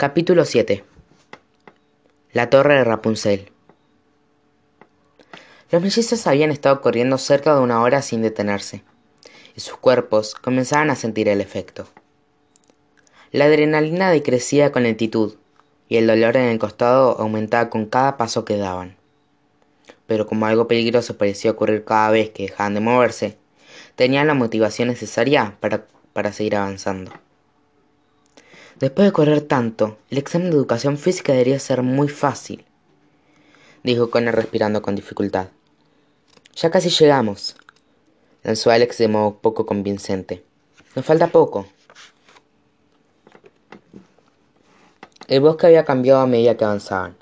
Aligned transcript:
Capítulo 0.00 0.44
7 0.44 0.84
La 2.32 2.48
torre 2.50 2.74
de 2.74 2.84
Rapunzel 2.84 3.50
Los 5.72 5.82
mellizos 5.82 6.24
habían 6.28 6.52
estado 6.52 6.80
corriendo 6.80 7.18
cerca 7.18 7.52
de 7.52 7.62
una 7.62 7.82
hora 7.82 8.00
sin 8.00 8.22
detenerse, 8.22 8.84
y 9.56 9.60
sus 9.60 9.76
cuerpos 9.76 10.36
comenzaban 10.36 10.90
a 10.90 10.94
sentir 10.94 11.28
el 11.28 11.40
efecto. 11.40 11.88
La 13.32 13.46
adrenalina 13.46 14.12
decrecía 14.12 14.70
con 14.70 14.84
lentitud, 14.84 15.34
y 15.88 15.96
el 15.96 16.06
dolor 16.06 16.36
en 16.36 16.44
el 16.44 16.60
costado 16.60 17.18
aumentaba 17.18 17.68
con 17.68 17.86
cada 17.86 18.16
paso 18.16 18.44
que 18.44 18.56
daban. 18.56 18.94
Pero 20.06 20.28
como 20.28 20.46
algo 20.46 20.68
peligroso 20.68 21.18
parecía 21.18 21.50
ocurrir 21.50 21.84
cada 21.84 22.12
vez 22.12 22.30
que 22.30 22.44
dejaban 22.44 22.74
de 22.74 22.80
moverse, 22.80 23.36
tenían 23.96 24.28
la 24.28 24.34
motivación 24.34 24.86
necesaria 24.86 25.56
para, 25.58 25.86
para 26.12 26.32
seguir 26.32 26.54
avanzando. 26.54 27.10
Después 28.80 29.08
de 29.08 29.12
correr 29.12 29.40
tanto, 29.40 29.98
el 30.08 30.18
examen 30.18 30.50
de 30.50 30.56
educación 30.56 30.98
física 30.98 31.32
debería 31.32 31.58
ser 31.58 31.82
muy 31.82 32.08
fácil, 32.08 32.64
dijo 33.82 34.08
Connor 34.08 34.36
respirando 34.36 34.82
con 34.82 34.94
dificultad. 34.94 35.48
Ya 36.54 36.70
casi 36.70 36.88
llegamos, 36.88 37.56
lanzó 38.44 38.70
Alex 38.70 38.98
de 38.98 39.08
modo 39.08 39.38
poco 39.38 39.66
convincente. 39.66 40.44
Nos 40.94 41.04
falta 41.04 41.26
poco. 41.26 41.66
El 45.26 45.40
bosque 45.40 45.66
había 45.66 45.84
cambiado 45.84 46.20
a 46.20 46.26
medida 46.26 46.56
que 46.56 46.64
avanzaban. 46.64 47.16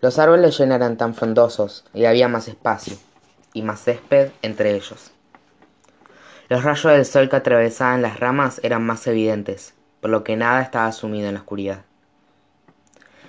Los 0.00 0.20
árboles 0.20 0.56
ya 0.56 0.66
no 0.66 0.76
eran 0.76 0.96
tan 0.96 1.16
frondosos 1.16 1.84
y 1.92 2.04
había 2.04 2.28
más 2.28 2.46
espacio, 2.46 2.96
y 3.52 3.62
más 3.62 3.82
césped 3.82 4.30
entre 4.42 4.76
ellos. 4.76 5.10
Los 6.48 6.62
rayos 6.62 6.92
del 6.92 7.04
sol 7.04 7.28
que 7.28 7.36
atravesaban 7.36 8.00
las 8.00 8.20
ramas 8.20 8.60
eran 8.62 8.86
más 8.86 9.06
evidentes, 9.08 9.73
por 10.04 10.10
lo 10.10 10.22
que 10.22 10.36
nada 10.36 10.60
estaba 10.60 10.92
sumido 10.92 11.28
en 11.28 11.32
la 11.32 11.40
oscuridad. 11.40 11.86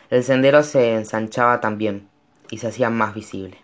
El 0.09 0.25
sendero 0.25 0.61
se 0.61 0.95
ensanchaba 0.95 1.61
también, 1.61 2.09
y 2.49 2.57
se 2.57 2.67
hacía 2.67 2.89
más 2.89 3.13
visible. 3.13 3.57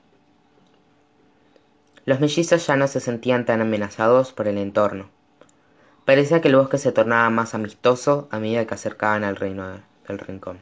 Los 2.06 2.22
mellizos 2.22 2.66
ya 2.66 2.78
no 2.78 2.88
se 2.88 3.02
sentían 3.02 3.44
tan 3.44 3.60
amenazados 3.60 4.32
por 4.32 4.48
el 4.48 4.58
entorno. 4.58 5.10
Parecía 6.06 6.40
que 6.40 6.48
el 6.48 6.56
bosque 6.56 6.78
se 6.78 6.94
tornaba 6.94 7.30
más 7.30 7.54
amistoso 7.54 8.30
a 8.32 8.40
medida 8.40 8.66
que 8.66 8.76
acercaban 8.76 9.26
al 9.26 9.36
reino 9.36 9.82
del 10.08 10.18
rincón. 10.18 10.62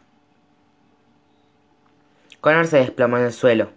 Connor 2.42 2.66
se 2.66 2.78
desplomó 2.78 3.20
en 3.20 3.26
el 3.26 3.34
suelo. 3.34 3.70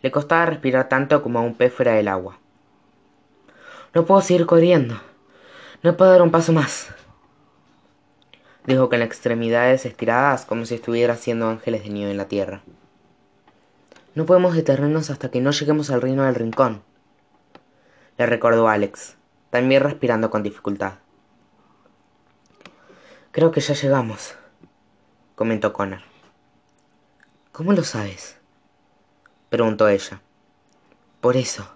Le 0.00 0.12
costaba 0.12 0.46
respirar 0.46 0.88
tanto 0.88 1.24
como 1.24 1.40
a 1.40 1.42
un 1.42 1.56
pez 1.56 1.74
fuera 1.74 1.94
del 1.94 2.06
agua. 2.06 2.38
No 3.92 4.06
puedo 4.06 4.20
seguir 4.20 4.46
corriendo. 4.46 4.94
No 5.82 5.96
puedo 5.96 6.12
dar 6.12 6.22
un 6.22 6.30
paso 6.30 6.52
más. 6.52 6.94
Dijo 8.66 8.88
con 8.88 9.02
extremidades 9.02 9.86
estiradas 9.86 10.44
como 10.44 10.66
si 10.66 10.74
estuviera 10.74 11.14
haciendo 11.14 11.48
ángeles 11.48 11.84
de 11.84 11.90
nieve 11.90 12.10
en 12.10 12.16
la 12.16 12.28
tierra. 12.28 12.62
No 14.14 14.26
podemos 14.26 14.54
detenernos 14.54 15.10
hasta 15.10 15.30
que 15.30 15.40
no 15.40 15.50
lleguemos 15.50 15.90
al 15.90 16.02
reino 16.02 16.24
del 16.24 16.34
rincón, 16.34 16.82
le 18.20 18.26
recordó 18.26 18.68
Alex, 18.68 19.16
también 19.48 19.82
respirando 19.82 20.28
con 20.28 20.42
dificultad. 20.42 20.96
Creo 23.32 23.50
que 23.50 23.62
ya 23.62 23.72
llegamos, 23.72 24.34
comentó 25.36 25.72
Connor. 25.72 26.02
¿Cómo 27.50 27.72
lo 27.72 27.82
sabes? 27.82 28.36
preguntó 29.48 29.88
ella. 29.88 30.20
Por 31.22 31.38
eso, 31.38 31.66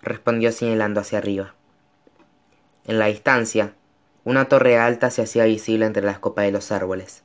respondió 0.00 0.50
señalando 0.50 1.00
hacia 1.00 1.18
arriba. 1.18 1.54
En 2.86 2.98
la 2.98 3.04
distancia, 3.08 3.74
una 4.26 4.46
torre 4.46 4.76
alta 4.76 5.10
se 5.10 5.22
hacía 5.22 5.44
visible 5.44 5.86
entre 5.86 6.02
las 6.02 6.18
copas 6.18 6.46
de 6.46 6.50
los 6.50 6.72
árboles. 6.72 7.22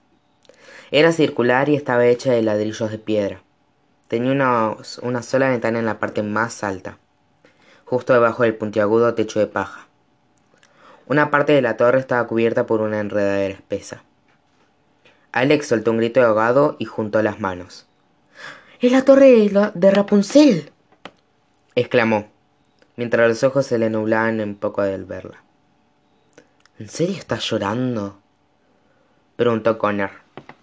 Era 0.91 1.11
circular 1.11 1.67
y 1.67 1.75
estaba 1.75 2.05
hecha 2.05 2.31
de 2.31 2.43
ladrillos 2.43 2.91
de 2.91 2.99
piedra. 2.99 3.41
Tenía 4.07 4.31
una, 4.31 4.75
una 5.01 5.23
sola 5.23 5.49
ventana 5.49 5.79
en 5.79 5.87
la 5.87 5.97
parte 5.97 6.21
más 6.21 6.63
alta, 6.63 6.99
justo 7.85 8.13
debajo 8.13 8.43
del 8.43 8.53
puntiagudo 8.53 9.15
techo 9.15 9.39
de 9.39 9.47
paja. 9.47 9.87
Una 11.07 11.31
parte 11.31 11.53
de 11.53 11.63
la 11.63 11.75
torre 11.75 11.99
estaba 11.99 12.27
cubierta 12.27 12.67
por 12.67 12.81
una 12.81 12.99
enredadera 12.99 13.55
espesa. 13.55 14.03
Alex 15.31 15.69
soltó 15.69 15.89
un 15.89 15.97
grito 15.97 16.19
de 16.19 16.27
ahogado 16.27 16.75
y 16.77 16.85
juntó 16.85 17.23
las 17.23 17.39
manos. 17.39 17.87
¡Es 18.79 18.91
la 18.91 19.03
torre 19.03 19.49
de, 19.73 19.91
Rapunzel! 19.91 20.71
exclamó, 21.73 22.27
mientras 22.95 23.27
los 23.27 23.43
ojos 23.43 23.65
se 23.65 23.79
le 23.79 23.89
nublaban 23.89 24.39
un 24.39 24.53
poco 24.53 24.83
al 24.83 25.05
verla. 25.05 25.41
¿En 26.81 26.89
serio 26.89 27.15
estás 27.15 27.47
llorando? 27.47 28.17
preguntó 29.35 29.77
Connor, 29.77 30.09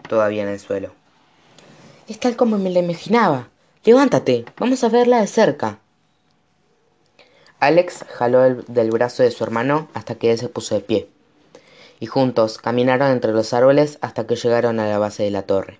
todavía 0.08 0.42
en 0.42 0.48
el 0.48 0.58
suelo. 0.58 0.90
Es 2.08 2.18
tal 2.18 2.34
como 2.34 2.58
me 2.58 2.70
la 2.70 2.80
imaginaba. 2.80 3.50
Levántate, 3.84 4.44
vamos 4.58 4.82
a 4.82 4.88
verla 4.88 5.20
de 5.20 5.28
cerca. 5.28 5.78
Alex 7.60 8.04
jaló 8.08 8.44
el, 8.44 8.64
del 8.66 8.90
brazo 8.90 9.22
de 9.22 9.30
su 9.30 9.44
hermano 9.44 9.90
hasta 9.94 10.16
que 10.16 10.32
él 10.32 10.38
se 10.38 10.48
puso 10.48 10.74
de 10.74 10.80
pie, 10.80 11.08
y 12.00 12.06
juntos 12.06 12.58
caminaron 12.58 13.12
entre 13.12 13.30
los 13.30 13.52
árboles 13.52 13.98
hasta 14.00 14.26
que 14.26 14.34
llegaron 14.34 14.80
a 14.80 14.88
la 14.88 14.98
base 14.98 15.22
de 15.22 15.30
la 15.30 15.42
torre. 15.42 15.78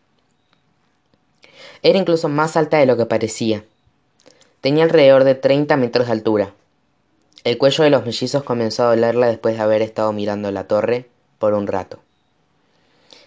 Era 1.83 1.99
incluso 1.99 2.29
más 2.29 2.57
alta 2.57 2.77
de 2.77 2.87
lo 2.87 2.97
que 2.97 3.07
parecía. 3.07 3.65
Tenía 4.61 4.85
alrededor 4.85 5.25
de 5.25 5.35
treinta 5.35 5.77
metros 5.77 6.07
de 6.07 6.13
altura. 6.13 6.55
El 7.45 7.57
cuello 7.57 7.85
de 7.85 7.91
los 7.91 8.05
mellizos 8.05 8.43
comenzó 8.43 8.85
a 8.85 8.89
dolerla 8.89 9.29
después 9.29 9.57
de 9.57 9.63
haber 9.63 9.83
estado 9.83 10.13
mirando 10.13 10.51
la 10.51 10.65
torre 10.65 11.09
por 11.39 11.55
un 11.55 11.67
rato. 11.67 12.01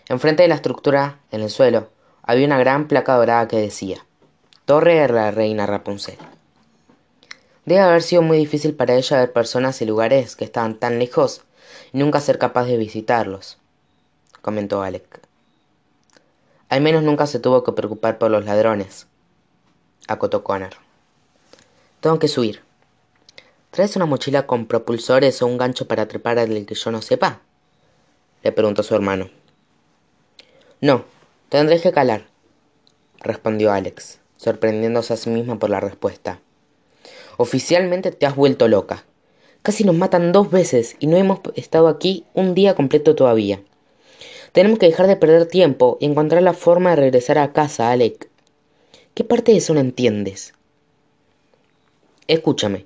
Enfrente 0.10 0.44
de 0.44 0.50
la 0.50 0.56
estructura, 0.56 1.20
en 1.32 1.42
el 1.42 1.50
suelo, 1.50 1.90
había 2.24 2.46
una 2.46 2.60
gran 2.60 2.88
placa 2.88 3.16
dorada 3.16 3.48
que 3.48 3.58
decía 3.58 4.06
Torre 4.66 4.96
de 4.96 5.08
la 5.08 5.32
Reina 5.32 5.66
Rapunzel. 5.66 6.18
Debe 7.66 7.82
haber 7.82 8.02
sido 8.02 8.22
muy 8.22 8.38
difícil 8.38 8.76
para 8.76 8.96
ella 8.96 9.20
ver 9.20 9.32
personas 9.32 9.82
y 9.82 9.86
lugares 9.86 10.36
que 10.36 10.44
estaban 10.44 10.76
tan 10.76 11.00
lejos 11.00 11.42
y 11.94 11.98
nunca 11.98 12.20
ser 12.20 12.38
capaz 12.38 12.66
de 12.66 12.78
visitarlos, 12.78 13.58
comentó 14.42 14.82
Alec. 14.82 15.22
Al 16.70 16.82
menos 16.82 17.04
nunca 17.04 17.28
se 17.28 17.40
tuvo 17.40 17.64
que 17.64 17.72
preocupar 17.72 18.18
por 18.18 18.32
los 18.32 18.46
ladrones, 18.46 19.08
acotó 20.08 20.44
Connor. 20.44 20.74
Tengo 22.02 22.20
que 22.20 22.28
subir. 22.28 22.71
¿Traes 23.72 23.96
una 23.96 24.06
mochila 24.06 24.46
con 24.46 24.68
propulsores 24.68 25.42
o 25.42 25.48
un 25.48 25.58
gancho 25.58 25.88
para 25.88 26.08
trepar 26.08 26.40
al 26.40 26.66
que 26.66 26.76
yo 26.76 26.92
no 26.92 27.02
sepa? 27.02 27.42
le 28.44 28.52
preguntó 28.52 28.84
su 28.84 28.96
hermano. 28.96 29.30
No, 30.80 31.06
Tendré 31.52 31.82
que 31.82 31.92
calar, 31.92 32.28
respondió 33.20 33.74
Alex, 33.74 34.22
sorprendiéndose 34.38 35.12
a 35.12 35.18
sí 35.18 35.30
misma 35.30 35.60
por 35.60 35.70
la 35.70 35.82
respuesta. 35.82 36.40
Oficialmente 37.36 38.12
te 38.12 38.26
has 38.26 38.38
vuelto 38.38 38.70
loca. 38.70 39.04
Casi 39.62 39.84
nos 39.84 39.96
matan 39.96 40.32
dos 40.32 40.50
veces 40.50 40.96
y 41.00 41.08
no 41.08 41.18
hemos 41.18 41.42
estado 41.56 41.90
aquí 41.90 42.26
un 42.34 42.56
día 42.56 42.74
completo 42.74 43.16
todavía. 43.16 43.62
Tenemos 44.54 44.80
que 44.80 44.86
dejar 44.86 45.08
de 45.08 45.18
perder 45.18 45.46
tiempo 45.46 45.98
y 46.00 46.06
encontrar 46.06 46.42
la 46.42 46.54
forma 46.54 46.92
de 46.92 46.96
regresar 46.96 47.38
a 47.38 47.52
casa, 47.52 47.92
Alec. 47.92 48.30
¿Qué 49.14 49.26
parte 49.26 49.52
de 49.52 49.58
eso 49.58 49.74
no 49.74 49.82
entiendes? 49.82 50.54
Escúchame. 52.28 52.86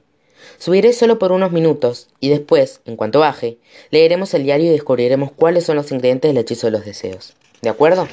Subiré 0.58 0.94
solo 0.94 1.20
por 1.20 1.32
unos 1.32 1.52
minutos 1.52 2.10
y 2.20 2.30
después, 2.30 2.82
en 2.86 2.96
cuanto 2.96 3.20
baje, 3.20 3.60
leeremos 3.92 4.34
el 4.34 4.44
diario 4.44 4.68
y 4.68 4.74
descubriremos 4.74 5.32
cuáles 5.32 5.66
son 5.66 5.76
los 5.76 5.92
ingredientes 5.92 6.30
del 6.30 6.38
hechizo 6.38 6.68
de 6.68 6.72
los 6.72 6.86
deseos. 6.86 7.36
¿De 7.62 7.70
acuerdo? 7.70 8.08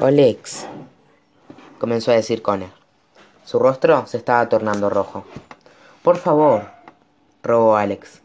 Olex, 0.00 0.66
comenzó 1.78 2.10
a 2.10 2.14
decir 2.14 2.42
Connor. 2.42 2.70
Su 3.44 3.58
rostro 3.58 4.06
se 4.06 4.16
estaba 4.16 4.48
tornando 4.48 4.90
rojo. 4.90 5.24
Por 6.02 6.16
favor, 6.16 6.66
rogó 7.42 7.76
Alex. 7.76 8.22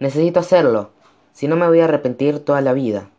Necesito 0.00 0.40
hacerlo, 0.40 0.90
si 1.32 1.48
no 1.48 1.56
me 1.56 1.68
voy 1.68 1.80
a 1.80 1.84
arrepentir 1.84 2.40
toda 2.40 2.60
la 2.60 2.72
vida. 2.72 3.10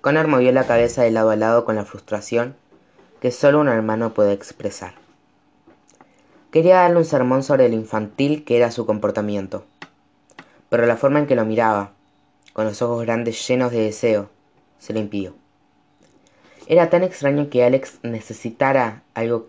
Connor 0.00 0.28
movió 0.28 0.52
la 0.52 0.66
cabeza 0.66 1.02
de 1.02 1.10
lado 1.10 1.30
a 1.30 1.36
lado 1.36 1.64
con 1.64 1.76
la 1.76 1.84
frustración 1.84 2.56
que 3.20 3.30
solo 3.30 3.60
un 3.60 3.68
hermano 3.68 4.14
puede 4.14 4.32
expresar. 4.32 4.99
Quería 6.50 6.78
darle 6.78 6.96
un 6.96 7.04
sermón 7.04 7.44
sobre 7.44 7.68
lo 7.68 7.76
infantil 7.76 8.44
que 8.44 8.56
era 8.56 8.72
su 8.72 8.84
comportamiento, 8.84 9.64
pero 10.68 10.84
la 10.84 10.96
forma 10.96 11.20
en 11.20 11.26
que 11.28 11.36
lo 11.36 11.44
miraba, 11.44 11.92
con 12.52 12.64
los 12.64 12.82
ojos 12.82 13.02
grandes 13.02 13.46
llenos 13.46 13.70
de 13.70 13.82
deseo, 13.82 14.28
se 14.80 14.92
le 14.92 14.98
impidió. 14.98 15.34
Era 16.66 16.90
tan 16.90 17.04
extraño 17.04 17.50
que 17.50 17.62
Alex 17.62 18.00
necesitara 18.02 19.02
algo, 19.14 19.48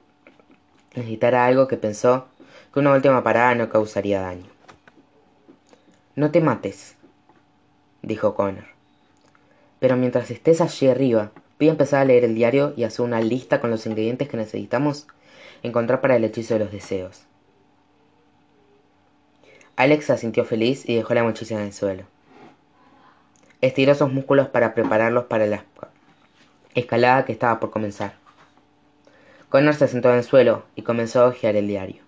necesitara 0.95 1.47
algo 1.47 1.67
que 1.67 1.77
pensó 1.77 2.27
que 2.71 2.79
una 2.79 2.93
última 2.93 3.23
parada 3.23 3.55
no 3.55 3.69
causaría 3.69 4.21
daño. 4.21 4.45
No 6.15 6.29
te 6.29 6.39
mates, 6.39 6.97
dijo 8.03 8.35
Connor. 8.35 8.65
Pero 9.79 9.97
mientras 9.97 10.29
estés 10.29 10.61
allí 10.61 10.87
arriba, 10.87 11.31
voy 11.57 11.69
a 11.69 11.71
empezar 11.71 12.01
a 12.01 12.05
leer 12.05 12.25
el 12.25 12.35
diario 12.35 12.73
y 12.77 12.83
hacer 12.83 13.03
una 13.03 13.21
lista 13.21 13.59
con 13.59 13.71
los 13.71 13.87
ingredientes 13.87 14.29
que 14.29 14.37
necesitamos 14.37 15.07
encontrar 15.63 16.01
para 16.01 16.15
el 16.15 16.23
hechizo 16.23 16.55
de 16.55 16.61
los 16.61 16.71
deseos. 16.71 17.25
Alex 19.75 20.05
se 20.05 20.17
sintió 20.17 20.45
feliz 20.45 20.87
y 20.87 20.95
dejó 20.95 21.13
la 21.13 21.23
mochila 21.23 21.59
en 21.59 21.67
el 21.67 21.73
suelo. 21.73 22.03
estiró 23.61 23.95
sus 23.95 24.11
músculos 24.11 24.47
para 24.49 24.73
prepararlos 24.73 25.25
para 25.25 25.45
la 25.45 25.63
escalada 26.75 27.25
que 27.25 27.31
estaba 27.31 27.59
por 27.59 27.71
comenzar. 27.71 28.13
Connor 29.49 29.75
se 29.75 29.87
sentó 29.87 30.09
en 30.11 30.17
el 30.17 30.23
suelo 30.23 30.63
y 30.75 30.83
comenzó 30.83 31.21
a 31.21 31.27
hojear 31.27 31.55
el 31.55 31.67
diario. 31.67 32.01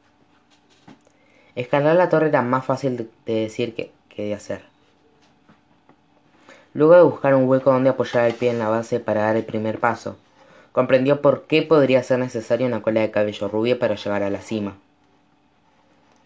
Escalar 1.56 1.96
la 1.96 2.10
torre 2.10 2.30
era 2.30 2.42
más 2.42 2.66
fácil 2.66 3.10
de 3.26 3.34
decir 3.34 3.76
que, 3.76 3.92
que 4.10 4.24
de 4.24 4.34
hacer. 4.34 4.64
Luego 6.74 6.96
de 6.96 7.04
buscar 7.04 7.36
un 7.36 7.48
hueco 7.48 7.72
donde 7.72 7.90
apoyar 7.90 8.26
el 8.26 8.34
pie 8.34 8.50
en 8.50 8.60
la 8.60 8.70
base 8.70 9.00
para 9.00 9.24
dar 9.24 9.36
el 9.36 9.44
primer 9.44 9.80
paso, 9.80 10.18
comprendió 10.74 11.22
por 11.22 11.44
qué 11.44 11.62
podría 11.62 12.04
ser 12.04 12.20
necesaria 12.20 12.68
una 12.68 12.82
cola 12.82 13.00
de 13.00 13.12
cabello 13.12 13.48
rubio 13.48 13.80
para 13.80 13.96
llegar 13.96 14.24
a 14.24 14.30
la 14.30 14.42
cima. 14.42 14.76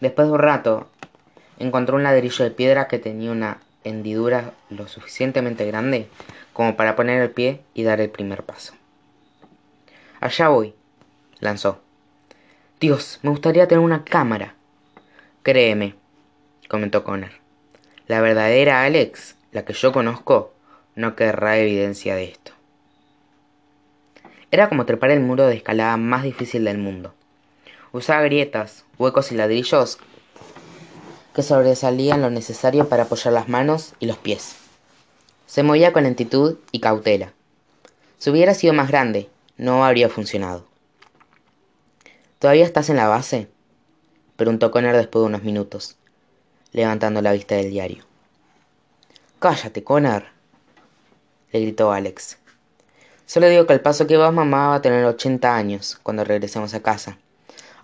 Después 0.00 0.26
de 0.26 0.34
un 0.34 0.40
rato, 0.40 0.88
encontró 1.58 1.96
un 1.96 2.02
ladrillo 2.02 2.44
de 2.44 2.50
piedra 2.50 2.88
que 2.88 2.98
tenía 2.98 3.30
una 3.30 3.60
hendidura 3.84 4.52
lo 4.70 4.88
suficientemente 4.88 5.66
grande 5.66 6.08
como 6.52 6.76
para 6.76 6.96
poner 6.96 7.22
el 7.22 7.30
pie 7.30 7.60
y 7.74 7.82
dar 7.82 8.00
el 8.00 8.10
primer 8.10 8.42
paso. 8.42 8.74
Allá 10.18 10.48
voy, 10.48 10.74
lanzó. 11.40 11.80
Dios, 12.80 13.20
me 13.22 13.30
gustaría 13.30 13.68
tener 13.68 13.84
una 13.84 14.04
cámara. 14.04 14.54
Créeme, 15.42 15.94
comentó 16.68 17.04
Connor. 17.04 17.32
La 18.06 18.20
verdadera 18.22 18.82
Alex, 18.82 19.36
la 19.52 19.64
que 19.64 19.74
yo 19.74 19.92
conozco, 19.92 20.54
no 20.94 21.14
querrá 21.16 21.58
evidencia 21.58 22.16
de 22.16 22.24
esto. 22.24 22.57
Era 24.50 24.68
como 24.68 24.86
trepar 24.86 25.10
el 25.10 25.20
muro 25.20 25.46
de 25.46 25.56
escalada 25.56 25.96
más 25.96 26.22
difícil 26.22 26.64
del 26.64 26.78
mundo. 26.78 27.12
Usaba 27.92 28.22
grietas, 28.22 28.84
huecos 28.98 29.30
y 29.32 29.34
ladrillos 29.34 29.98
que 31.34 31.42
sobresalían 31.42 32.22
lo 32.22 32.30
necesario 32.30 32.88
para 32.88 33.04
apoyar 33.04 33.32
las 33.32 33.48
manos 33.48 33.94
y 34.00 34.06
los 34.06 34.18
pies. 34.18 34.56
Se 35.46 35.62
movía 35.62 35.92
con 35.92 36.02
lentitud 36.02 36.58
y 36.72 36.80
cautela. 36.80 37.32
Si 38.18 38.30
hubiera 38.30 38.54
sido 38.54 38.72
más 38.72 38.88
grande, 38.88 39.28
no 39.56 39.84
habría 39.84 40.08
funcionado. 40.08 40.66
¿Todavía 42.38 42.64
estás 42.64 42.90
en 42.90 42.96
la 42.96 43.08
base? 43.08 43.48
preguntó 44.36 44.70
Connor 44.70 44.96
después 44.96 45.22
de 45.22 45.26
unos 45.26 45.42
minutos, 45.42 45.96
levantando 46.72 47.22
la 47.22 47.32
vista 47.32 47.54
del 47.54 47.70
diario. 47.70 48.04
Cállate, 49.38 49.84
Connor, 49.84 50.24
le 51.52 51.60
gritó 51.60 51.92
Alex. 51.92 52.38
Solo 53.28 53.46
digo 53.46 53.66
que 53.66 53.74
al 53.74 53.82
paso 53.82 54.06
que 54.06 54.16
vas 54.16 54.32
mamá 54.32 54.68
va 54.68 54.76
a 54.76 54.80
tener 54.80 55.04
80 55.04 55.54
años 55.54 56.00
cuando 56.02 56.24
regresemos 56.24 56.72
a 56.72 56.80
casa. 56.80 57.18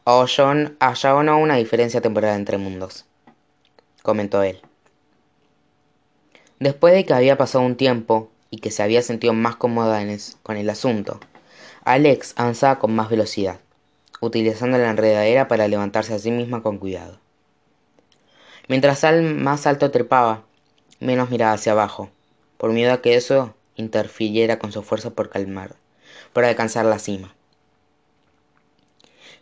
O 0.05 0.25
John, 0.27 0.75
haya 0.81 1.15
o 1.15 1.23
no 1.23 1.37
una 1.39 1.57
diferencia 1.57 2.01
temporal 2.01 2.37
entre 2.37 2.57
mundos, 2.57 3.05
comentó 4.01 4.43
él. 4.43 4.63
Después 6.61 6.95
de 6.95 7.05
que 7.05 7.13
había 7.13 7.37
pasado 7.37 7.63
un 7.63 7.77
tiempo 7.77 8.31
y 8.49 8.61
que 8.61 8.71
se 8.71 8.83
había 8.83 9.03
sentido 9.03 9.35
más 9.35 9.57
cómoda 9.57 10.03
con 10.43 10.57
el 10.57 10.71
asunto, 10.71 11.21
Alex 11.85 12.33
avanzaba 12.37 12.79
con 12.79 12.95
más 12.95 13.11
velocidad, 13.11 13.61
utilizando 14.23 14.79
la 14.79 14.89
enredadera 14.89 15.47
para 15.47 15.69
levantarse 15.69 16.15
a 16.15 16.19
sí 16.19 16.31
misma 16.31 16.63
con 16.63 16.79
cuidado. 16.79 17.19
Mientras 18.67 19.05
al 19.05 19.23
más 19.23 19.67
alto 19.67 19.91
trepaba, 19.91 20.45
menos 21.01 21.29
miraba 21.29 21.53
hacia 21.53 21.73
abajo, 21.73 22.09
por 22.57 22.71
miedo 22.73 22.95
a 22.95 23.03
que 23.03 23.17
eso 23.17 23.55
interfiriera 23.77 24.59
con 24.59 24.73
su 24.73 24.81
esfuerzo 24.81 25.15
por 25.15 25.31
calmar, 25.31 25.77
por 26.33 26.45
alcanzar 26.45 26.85
la 26.85 26.99
cima. 26.99 27.35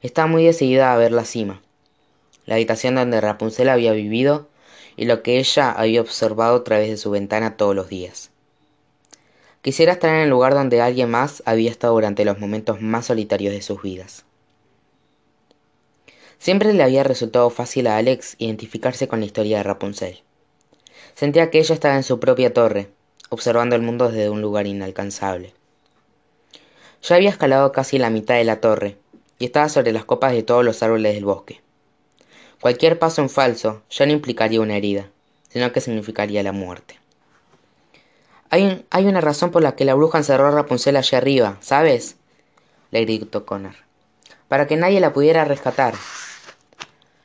Estaba 0.00 0.26
muy 0.26 0.44
decidida 0.44 0.92
a 0.92 0.96
ver 0.96 1.12
la 1.12 1.24
cima, 1.24 1.62
la 2.46 2.56
habitación 2.56 2.94
donde 2.94 3.20
Rapunzel 3.20 3.68
había 3.68 3.92
vivido 3.92 4.48
y 4.96 5.04
lo 5.04 5.22
que 5.22 5.38
ella 5.38 5.70
había 5.70 6.00
observado 6.00 6.56
a 6.56 6.64
través 6.64 6.88
de 6.90 6.96
su 6.96 7.10
ventana 7.10 7.56
todos 7.56 7.74
los 7.74 7.88
días. 7.88 8.30
Quisiera 9.62 9.92
estar 9.92 10.10
en 10.10 10.22
el 10.22 10.30
lugar 10.30 10.54
donde 10.54 10.80
alguien 10.80 11.08
más 11.08 11.42
había 11.46 11.70
estado 11.70 11.94
durante 11.94 12.24
los 12.24 12.38
momentos 12.38 12.80
más 12.80 13.06
solitarios 13.06 13.54
de 13.54 13.62
sus 13.62 13.80
vidas. 13.80 14.24
Siempre 16.38 16.72
le 16.72 16.82
había 16.82 17.04
resultado 17.04 17.48
fácil 17.50 17.86
a 17.86 17.96
Alex 17.96 18.34
identificarse 18.38 19.06
con 19.06 19.20
la 19.20 19.26
historia 19.26 19.58
de 19.58 19.62
Rapunzel. 19.62 20.22
Sentía 21.14 21.50
que 21.50 21.60
ella 21.60 21.74
estaba 21.74 21.94
en 21.94 22.02
su 22.02 22.18
propia 22.18 22.52
torre, 22.52 22.90
observando 23.32 23.74
el 23.74 23.80
mundo 23.80 24.10
desde 24.10 24.28
un 24.28 24.42
lugar 24.42 24.66
inalcanzable. 24.66 25.54
Ya 27.02 27.16
había 27.16 27.30
escalado 27.30 27.72
casi 27.72 27.96
la 27.96 28.10
mitad 28.10 28.34
de 28.34 28.44
la 28.44 28.60
torre, 28.60 28.98
y 29.38 29.46
estaba 29.46 29.70
sobre 29.70 29.92
las 29.92 30.04
copas 30.04 30.32
de 30.32 30.42
todos 30.42 30.62
los 30.62 30.82
árboles 30.82 31.14
del 31.14 31.24
bosque. 31.24 31.62
Cualquier 32.60 32.98
paso 32.98 33.22
en 33.22 33.30
falso 33.30 33.82
ya 33.88 34.04
no 34.04 34.12
implicaría 34.12 34.60
una 34.60 34.76
herida, 34.76 35.08
sino 35.48 35.72
que 35.72 35.80
significaría 35.80 36.42
la 36.42 36.52
muerte. 36.52 37.00
Hay, 38.50 39.06
una 39.06 39.22
razón 39.22 39.50
por 39.50 39.62
la 39.62 39.76
que 39.76 39.86
la 39.86 39.94
bruja 39.94 40.18
encerró 40.18 40.48
a 40.48 40.50
Rapunzel 40.50 40.96
allá 40.96 41.16
arriba, 41.16 41.56
¿sabes? 41.60 42.16
le 42.90 43.00
gritó 43.00 43.46
Connor. 43.46 43.76
Para 44.48 44.66
que 44.66 44.76
nadie 44.76 45.00
la 45.00 45.14
pudiera 45.14 45.46
rescatar. 45.46 45.94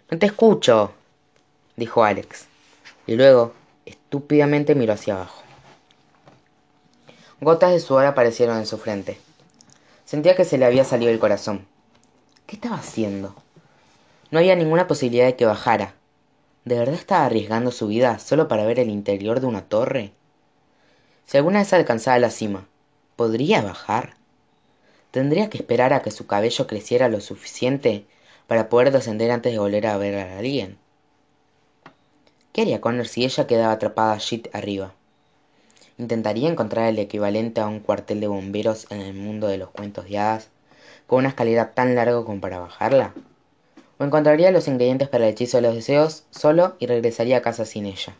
No 0.09 0.17
te 0.17 0.27
escucho, 0.27 0.93
dijo 1.75 2.05
Alex, 2.05 2.45
y 3.07 3.15
luego 3.15 3.51
estúpidamente 3.85 4.73
miró 4.73 4.93
hacia 4.93 5.15
abajo. 5.15 5.46
Gotas 7.39 7.71
de 7.71 7.79
sudor 7.79 8.05
aparecieron 8.05 8.57
en 8.57 8.65
su 8.65 8.79
frente. 8.79 9.19
Sentía 10.05 10.35
que 10.35 10.43
se 10.43 10.57
le 10.57 10.65
había 10.65 10.83
salido 10.83 11.11
el 11.11 11.19
corazón. 11.19 11.67
¿Qué 12.47 12.55
estaba 12.55 12.77
haciendo? 12.77 13.35
No 14.31 14.39
había 14.39 14.55
ninguna 14.55 14.87
posibilidad 14.87 15.27
de 15.27 15.35
que 15.35 15.45
bajara. 15.45 15.93
¿De 16.65 16.79
verdad 16.79 16.95
estaba 16.95 17.25
arriesgando 17.25 17.69
su 17.69 17.87
vida 17.87 18.17
solo 18.17 18.47
para 18.47 18.65
ver 18.65 18.79
el 18.79 18.89
interior 18.89 19.39
de 19.39 19.45
una 19.45 19.61
torre? 19.61 20.13
Si 21.27 21.37
alguna 21.37 21.59
vez 21.59 21.71
alcanzaba 21.73 22.17
la 22.17 22.31
cima, 22.31 22.67
¿podría 23.15 23.61
bajar? 23.61 24.15
¿Tendría 25.11 25.51
que 25.51 25.59
esperar 25.59 25.93
a 25.93 26.01
que 26.01 26.09
su 26.09 26.25
cabello 26.25 26.65
creciera 26.65 27.07
lo 27.07 27.21
suficiente 27.21 28.05
para 28.47 28.67
poder 28.67 28.91
descender 28.91 29.29
antes 29.29 29.53
de 29.53 29.59
volver 29.59 29.85
a 29.85 29.97
ver 29.97 30.15
a 30.15 30.39
alguien? 30.39 30.79
¿Qué 32.51 32.61
haría 32.61 32.81
Connor 32.81 33.07
si 33.07 33.25
ella 33.25 33.45
quedaba 33.45 33.73
atrapada 33.73 34.13
allí 34.13 34.41
arriba? 34.53 34.95
Intentaría 35.97 36.49
encontrar 36.49 36.87
el 36.87 36.99
equivalente 36.99 37.61
a 37.61 37.67
un 37.67 37.79
cuartel 37.79 38.19
de 38.19 38.27
bomberos 38.27 38.87
en 38.91 39.01
el 39.01 39.13
mundo 39.13 39.47
de 39.47 39.57
los 39.57 39.69
cuentos 39.69 40.05
de 40.05 40.19
hadas, 40.19 40.49
con 41.07 41.19
una 41.19 41.29
escalera 41.29 41.73
tan 41.73 41.95
larga 41.95 42.23
como 42.23 42.39
para 42.41 42.59
bajarla. 42.59 43.13
O 43.97 44.03
encontraría 44.03 44.51
los 44.51 44.67
ingredientes 44.67 45.09
para 45.09 45.25
el 45.25 45.31
hechizo 45.31 45.57
de 45.57 45.63
los 45.63 45.75
deseos 45.75 46.23
solo 46.29 46.75
y 46.79 46.85
regresaría 46.85 47.37
a 47.37 47.41
casa 47.41 47.65
sin 47.65 47.85
ella. 47.85 48.15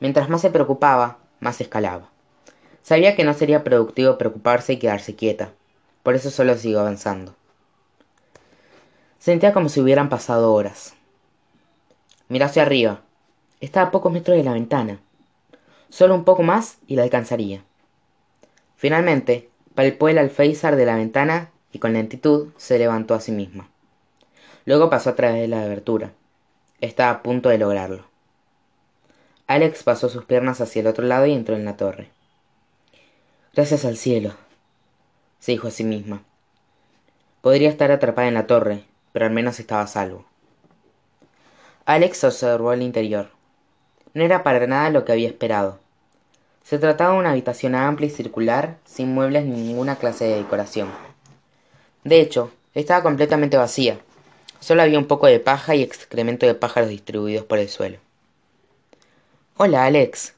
Mientras 0.00 0.28
más 0.28 0.42
se 0.42 0.50
preocupaba, 0.50 1.18
más 1.40 1.60
escalaba. 1.60 2.10
Sabía 2.82 3.16
que 3.16 3.24
no 3.24 3.34
sería 3.34 3.64
productivo 3.64 4.18
preocuparse 4.18 4.74
y 4.74 4.78
quedarse 4.78 5.14
quieta, 5.14 5.52
por 6.02 6.14
eso 6.14 6.30
solo 6.30 6.56
siguió 6.56 6.80
avanzando. 6.80 7.34
Sentía 9.18 9.52
como 9.52 9.68
si 9.68 9.80
hubieran 9.80 10.08
pasado 10.08 10.52
horas. 10.52 10.94
Miró 12.28 12.44
hacia 12.44 12.62
arriba. 12.62 13.00
Estaba 13.60 13.88
a 13.88 13.90
pocos 13.90 14.12
metros 14.12 14.36
de 14.36 14.44
la 14.44 14.52
ventana. 14.52 15.00
Solo 15.90 16.14
un 16.14 16.24
poco 16.24 16.42
más 16.42 16.78
y 16.86 16.96
la 16.96 17.02
alcanzaría. 17.02 17.64
Finalmente, 18.76 19.48
palpó 19.74 20.08
el 20.08 20.18
alféizar 20.18 20.76
de 20.76 20.86
la 20.86 20.96
ventana 20.96 21.50
y 21.72 21.78
con 21.78 21.92
lentitud 21.92 22.48
se 22.56 22.78
levantó 22.78 23.14
a 23.14 23.20
sí 23.20 23.32
misma. 23.32 23.68
Luego 24.64 24.90
pasó 24.90 25.10
a 25.10 25.14
través 25.14 25.40
de 25.40 25.48
la 25.48 25.62
abertura. 25.62 26.12
Estaba 26.80 27.10
a 27.10 27.22
punto 27.22 27.48
de 27.48 27.58
lograrlo. 27.58 28.04
Alex 29.46 29.82
pasó 29.82 30.08
sus 30.08 30.24
piernas 30.24 30.60
hacia 30.60 30.80
el 30.80 30.86
otro 30.86 31.06
lado 31.06 31.26
y 31.26 31.32
entró 31.32 31.56
en 31.56 31.64
la 31.64 31.76
torre. 31.76 32.10
Gracias 33.54 33.84
al 33.86 33.96
cielo, 33.96 34.34
se 35.38 35.52
dijo 35.52 35.68
a 35.68 35.70
sí 35.70 35.84
misma. 35.84 36.22
Podría 37.40 37.70
estar 37.70 37.90
atrapada 37.90 38.28
en 38.28 38.34
la 38.34 38.46
torre, 38.46 38.84
pero 39.12 39.24
al 39.24 39.32
menos 39.32 39.58
estaba 39.58 39.82
a 39.82 39.86
salvo. 39.86 40.26
Alex 41.86 42.22
observó 42.24 42.74
el 42.74 42.82
interior. 42.82 43.30
No 44.14 44.24
era 44.24 44.42
para 44.42 44.66
nada 44.66 44.90
lo 44.90 45.04
que 45.04 45.12
había 45.12 45.28
esperado. 45.28 45.78
Se 46.64 46.78
trataba 46.78 47.14
de 47.14 47.20
una 47.20 47.30
habitación 47.30 47.74
amplia 47.74 48.08
y 48.08 48.10
circular, 48.10 48.76
sin 48.84 49.14
muebles 49.14 49.44
ni 49.44 49.60
ninguna 49.60 49.96
clase 49.96 50.24
de 50.24 50.36
decoración. 50.36 50.90
De 52.04 52.20
hecho, 52.20 52.50
estaba 52.74 53.02
completamente 53.02 53.56
vacía. 53.56 53.98
Solo 54.60 54.82
había 54.82 54.98
un 54.98 55.06
poco 55.06 55.26
de 55.28 55.40
paja 55.40 55.74
y 55.74 55.82
excremento 55.82 56.44
de 56.44 56.54
pájaros 56.54 56.90
distribuidos 56.90 57.44
por 57.46 57.58
el 57.58 57.68
suelo. 57.68 57.98
Hola, 59.56 59.86
Alex, 59.86 60.34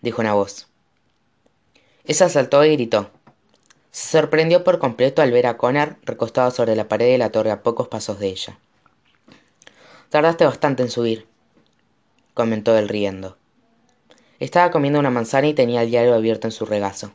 dijo 0.00 0.20
una 0.20 0.34
voz. 0.34 0.66
Esa 2.04 2.28
saltó 2.28 2.64
y 2.64 2.72
gritó. 2.72 3.10
Se 3.92 4.18
sorprendió 4.18 4.64
por 4.64 4.80
completo 4.80 5.22
al 5.22 5.30
ver 5.30 5.46
a 5.46 5.56
Connor 5.56 5.98
recostado 6.02 6.50
sobre 6.50 6.74
la 6.74 6.88
pared 6.88 7.12
de 7.12 7.18
la 7.18 7.30
torre 7.30 7.52
a 7.52 7.62
pocos 7.62 7.86
pasos 7.86 8.18
de 8.18 8.28
ella. 8.28 8.58
Tardaste 10.08 10.44
bastante 10.46 10.82
en 10.82 10.90
subir, 10.90 11.27
comentó 12.38 12.78
él 12.78 12.88
riendo. 12.88 13.36
Estaba 14.38 14.70
comiendo 14.70 15.00
una 15.00 15.10
manzana 15.10 15.48
y 15.48 15.54
tenía 15.54 15.82
el 15.82 15.90
diario 15.90 16.14
abierto 16.14 16.46
en 16.46 16.52
su 16.52 16.66
regazo. 16.66 17.12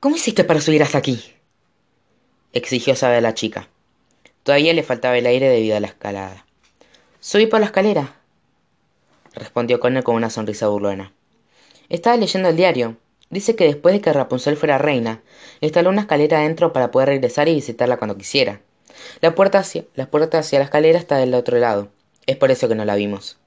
¿Cómo 0.00 0.16
hiciste 0.16 0.42
para 0.42 0.60
subir 0.60 0.82
hasta 0.82 0.98
aquí? 0.98 1.22
exigió 2.52 2.96
saber 2.96 3.22
la 3.22 3.34
chica. 3.34 3.68
Todavía 4.42 4.74
le 4.74 4.82
faltaba 4.82 5.16
el 5.16 5.26
aire 5.26 5.48
debido 5.48 5.76
a 5.76 5.80
la 5.80 5.86
escalada. 5.86 6.44
Subí 7.20 7.46
por 7.46 7.60
la 7.60 7.66
escalera, 7.66 8.16
respondió 9.36 9.78
Connor 9.78 10.02
con 10.02 10.16
una 10.16 10.28
sonrisa 10.28 10.66
burlona. 10.66 11.12
Estaba 11.88 12.16
leyendo 12.16 12.48
el 12.48 12.56
diario. 12.56 12.96
Dice 13.28 13.54
que 13.54 13.66
después 13.66 13.94
de 13.94 14.00
que 14.00 14.12
Rapunzel 14.12 14.56
fuera 14.56 14.76
reina, 14.76 15.22
instaló 15.60 15.90
una 15.90 16.00
escalera 16.00 16.40
adentro 16.40 16.72
para 16.72 16.90
poder 16.90 17.10
regresar 17.10 17.48
y 17.48 17.54
visitarla 17.54 17.96
cuando 17.96 18.18
quisiera. 18.18 18.60
Hacia 19.22 19.84
la, 19.94 20.10
puerta 20.10 20.38
hacia 20.40 20.58
la 20.58 20.64
escalera 20.64 20.98
está 20.98 21.16
del 21.18 21.34
otro 21.34 21.58
lado. 21.58 21.92
Es 22.26 22.36
por 22.36 22.50
eso 22.50 22.68
que 22.68 22.74
no 22.74 22.84
la 22.84 22.94
vimos. 22.94 23.38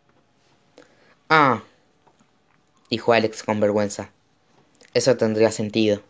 Ah, 1.30 1.64
dijo 2.90 3.14
Alex 3.14 3.44
con 3.44 3.60
vergüenza. 3.60 4.12
Eso 4.94 5.18
tendría 5.18 5.52
sentido. 5.52 6.02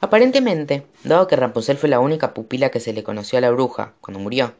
Aparentemente, 0.00 0.84
dado 1.04 1.28
que 1.28 1.36
Rapunzel 1.36 1.76
fue 1.76 1.88
la 1.88 2.00
única 2.00 2.34
pupila 2.34 2.70
que 2.70 2.80
se 2.80 2.92
le 2.92 3.04
conoció 3.04 3.38
a 3.38 3.40
la 3.40 3.50
bruja 3.50 3.92
cuando 4.00 4.18
murió, 4.18 4.54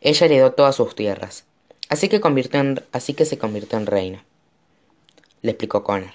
ella 0.00 0.26
heredó 0.26 0.52
todas 0.52 0.76
sus 0.76 0.94
tierras, 0.94 1.44
así 1.88 2.08
que, 2.08 2.20
convirtió 2.20 2.60
en, 2.60 2.82
así 2.92 3.12
que 3.12 3.24
se 3.24 3.36
convirtió 3.36 3.78
en 3.78 3.86
reina. 3.86 4.24
Le 5.42 5.50
explicó 5.50 5.84
Connor. 5.84 6.12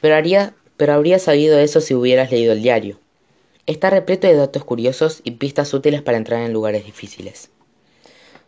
Pero, 0.00 0.14
haría, 0.14 0.54
pero 0.76 0.94
habría 0.94 1.18
sabido 1.18 1.58
eso 1.58 1.80
si 1.80 1.94
hubieras 1.94 2.30
leído 2.30 2.52
el 2.52 2.62
diario. 2.62 2.98
Está 3.66 3.90
repleto 3.90 4.26
de 4.26 4.36
datos 4.36 4.64
curiosos 4.64 5.20
y 5.22 5.32
pistas 5.32 5.74
útiles 5.74 6.00
para 6.02 6.16
entrar 6.16 6.42
en 6.42 6.52
lugares 6.52 6.86
difíciles. 6.86 7.50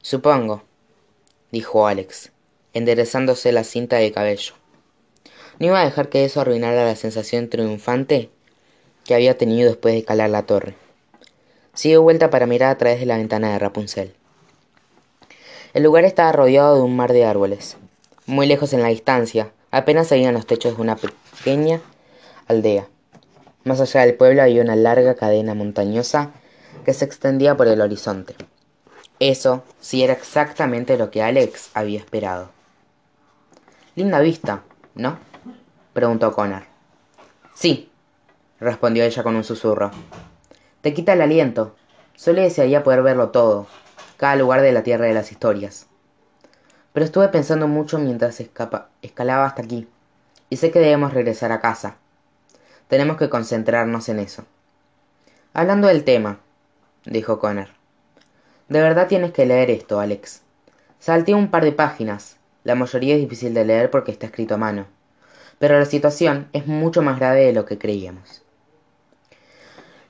Supongo, 0.05 0.65
dijo 1.53 1.87
Alex, 1.87 2.33
enderezándose 2.73 3.53
la 3.53 3.63
cinta 3.63 3.99
de 3.99 4.11
cabello. 4.11 4.55
No 5.61 5.67
iba 5.67 5.81
a 5.81 5.85
dejar 5.85 6.09
que 6.09 6.25
eso 6.25 6.41
arruinara 6.41 6.85
la 6.85 6.97
sensación 6.97 7.49
triunfante 7.49 8.29
que 9.05 9.15
había 9.15 9.39
tenido 9.39 9.69
después 9.69 9.95
de 9.95 10.05
calar 10.05 10.31
la 10.31 10.43
torre. 10.43 10.75
Siguió 11.75 12.03
vuelta 12.03 12.31
para 12.31 12.47
mirar 12.47 12.71
a 12.71 12.79
través 12.79 12.99
de 12.99 13.07
la 13.07 13.17
ventana 13.17 13.53
de 13.53 13.61
Rapunzel. 13.61 14.13
El 15.73 15.85
lugar 15.85 16.05
estaba 16.05 16.33
rodeado 16.33 16.75
de 16.75 16.83
un 16.83 16.97
mar 16.97 17.13
de 17.13 17.25
árboles. 17.25 17.77
Muy 18.27 18.49
lejos 18.49 18.73
en 18.73 18.83
la 18.83 18.89
distancia, 18.89 19.53
apenas 19.71 20.09
salían 20.09 20.35
los 20.35 20.47
techos 20.47 20.75
de 20.75 20.83
una 20.83 20.97
pequeña 20.97 21.81
aldea. 22.49 22.89
Más 23.63 23.81
allá 23.81 24.01
del 24.01 24.15
pueblo 24.15 24.43
había 24.43 24.63
una 24.63 24.75
larga 24.75 25.15
cadena 25.15 25.55
montañosa 25.55 26.33
que 26.85 26.93
se 26.93 27.05
extendía 27.05 27.57
por 27.57 27.69
el 27.69 27.81
horizonte. 27.81 28.35
Eso 29.25 29.63
sí 29.79 30.03
era 30.03 30.15
exactamente 30.15 30.99
lo 30.99 31.13
que 31.13 31.23
Alex 31.23 31.71
había 31.75 32.01
esperado. 32.01 32.51
Linda 33.95 34.19
vista, 34.19 34.65
¿no? 34.97 35.17
preguntó 35.93 36.33
Connor. 36.33 36.65
Sí, 37.55 37.89
respondió 38.59 39.05
ella 39.05 39.23
con 39.23 39.37
un 39.37 39.45
susurro. 39.45 39.93
Te 40.81 40.93
quita 40.93 41.13
el 41.13 41.21
aliento. 41.21 41.77
Solo 42.17 42.43
desearía 42.43 42.83
poder 42.83 43.05
verlo 43.05 43.29
todo, 43.29 43.69
cada 44.17 44.35
lugar 44.35 44.61
de 44.61 44.73
la 44.73 44.83
tierra 44.83 45.07
de 45.07 45.15
las 45.15 45.31
historias. 45.31 45.87
Pero 46.93 47.07
estuve 47.07 47.29
pensando 47.29 47.69
mucho 47.69 48.01
mientras 48.01 48.41
escalaba 48.41 49.47
hasta 49.47 49.63
aquí, 49.63 49.87
y 50.51 50.57
sé 50.57 50.73
que 50.73 50.81
debemos 50.81 51.15
regresar 51.15 51.53
a 51.53 51.61
casa. 51.61 51.95
Tenemos 52.89 53.19
que 53.19 53.31
concentrarnos 53.31 54.09
en 54.09 54.19
eso. 54.19 54.45
Hablando 55.55 55.87
del 55.87 56.03
tema, 56.03 56.41
dijo 57.05 57.39
Connor. 57.39 57.82
De 58.69 58.81
verdad 58.81 59.09
tienes 59.09 59.33
que 59.33 59.47
leer 59.47 59.71
esto, 59.71 60.01
Alex. 60.01 60.43
Salté 60.99 61.35
un 61.35 61.51
par 61.51 61.65
de 61.65 61.73
páginas. 61.73 62.37
La 62.65 62.75
mayoría 62.75 63.15
es 63.15 63.21
difícil 63.21 63.55
de 63.55 63.65
leer 63.65 63.91
porque 63.91 64.13
está 64.13 64.27
escrito 64.27 64.55
a 64.55 64.59
mano. 64.59 64.87
Pero 65.59 65.79
la 65.79 65.85
situación 65.85 66.49
es 66.53 66.67
mucho 66.67 67.03
más 67.03 67.19
grave 67.19 67.45
de 67.45 67.53
lo 67.53 67.67
que 67.67 67.79
creíamos. 67.79 68.43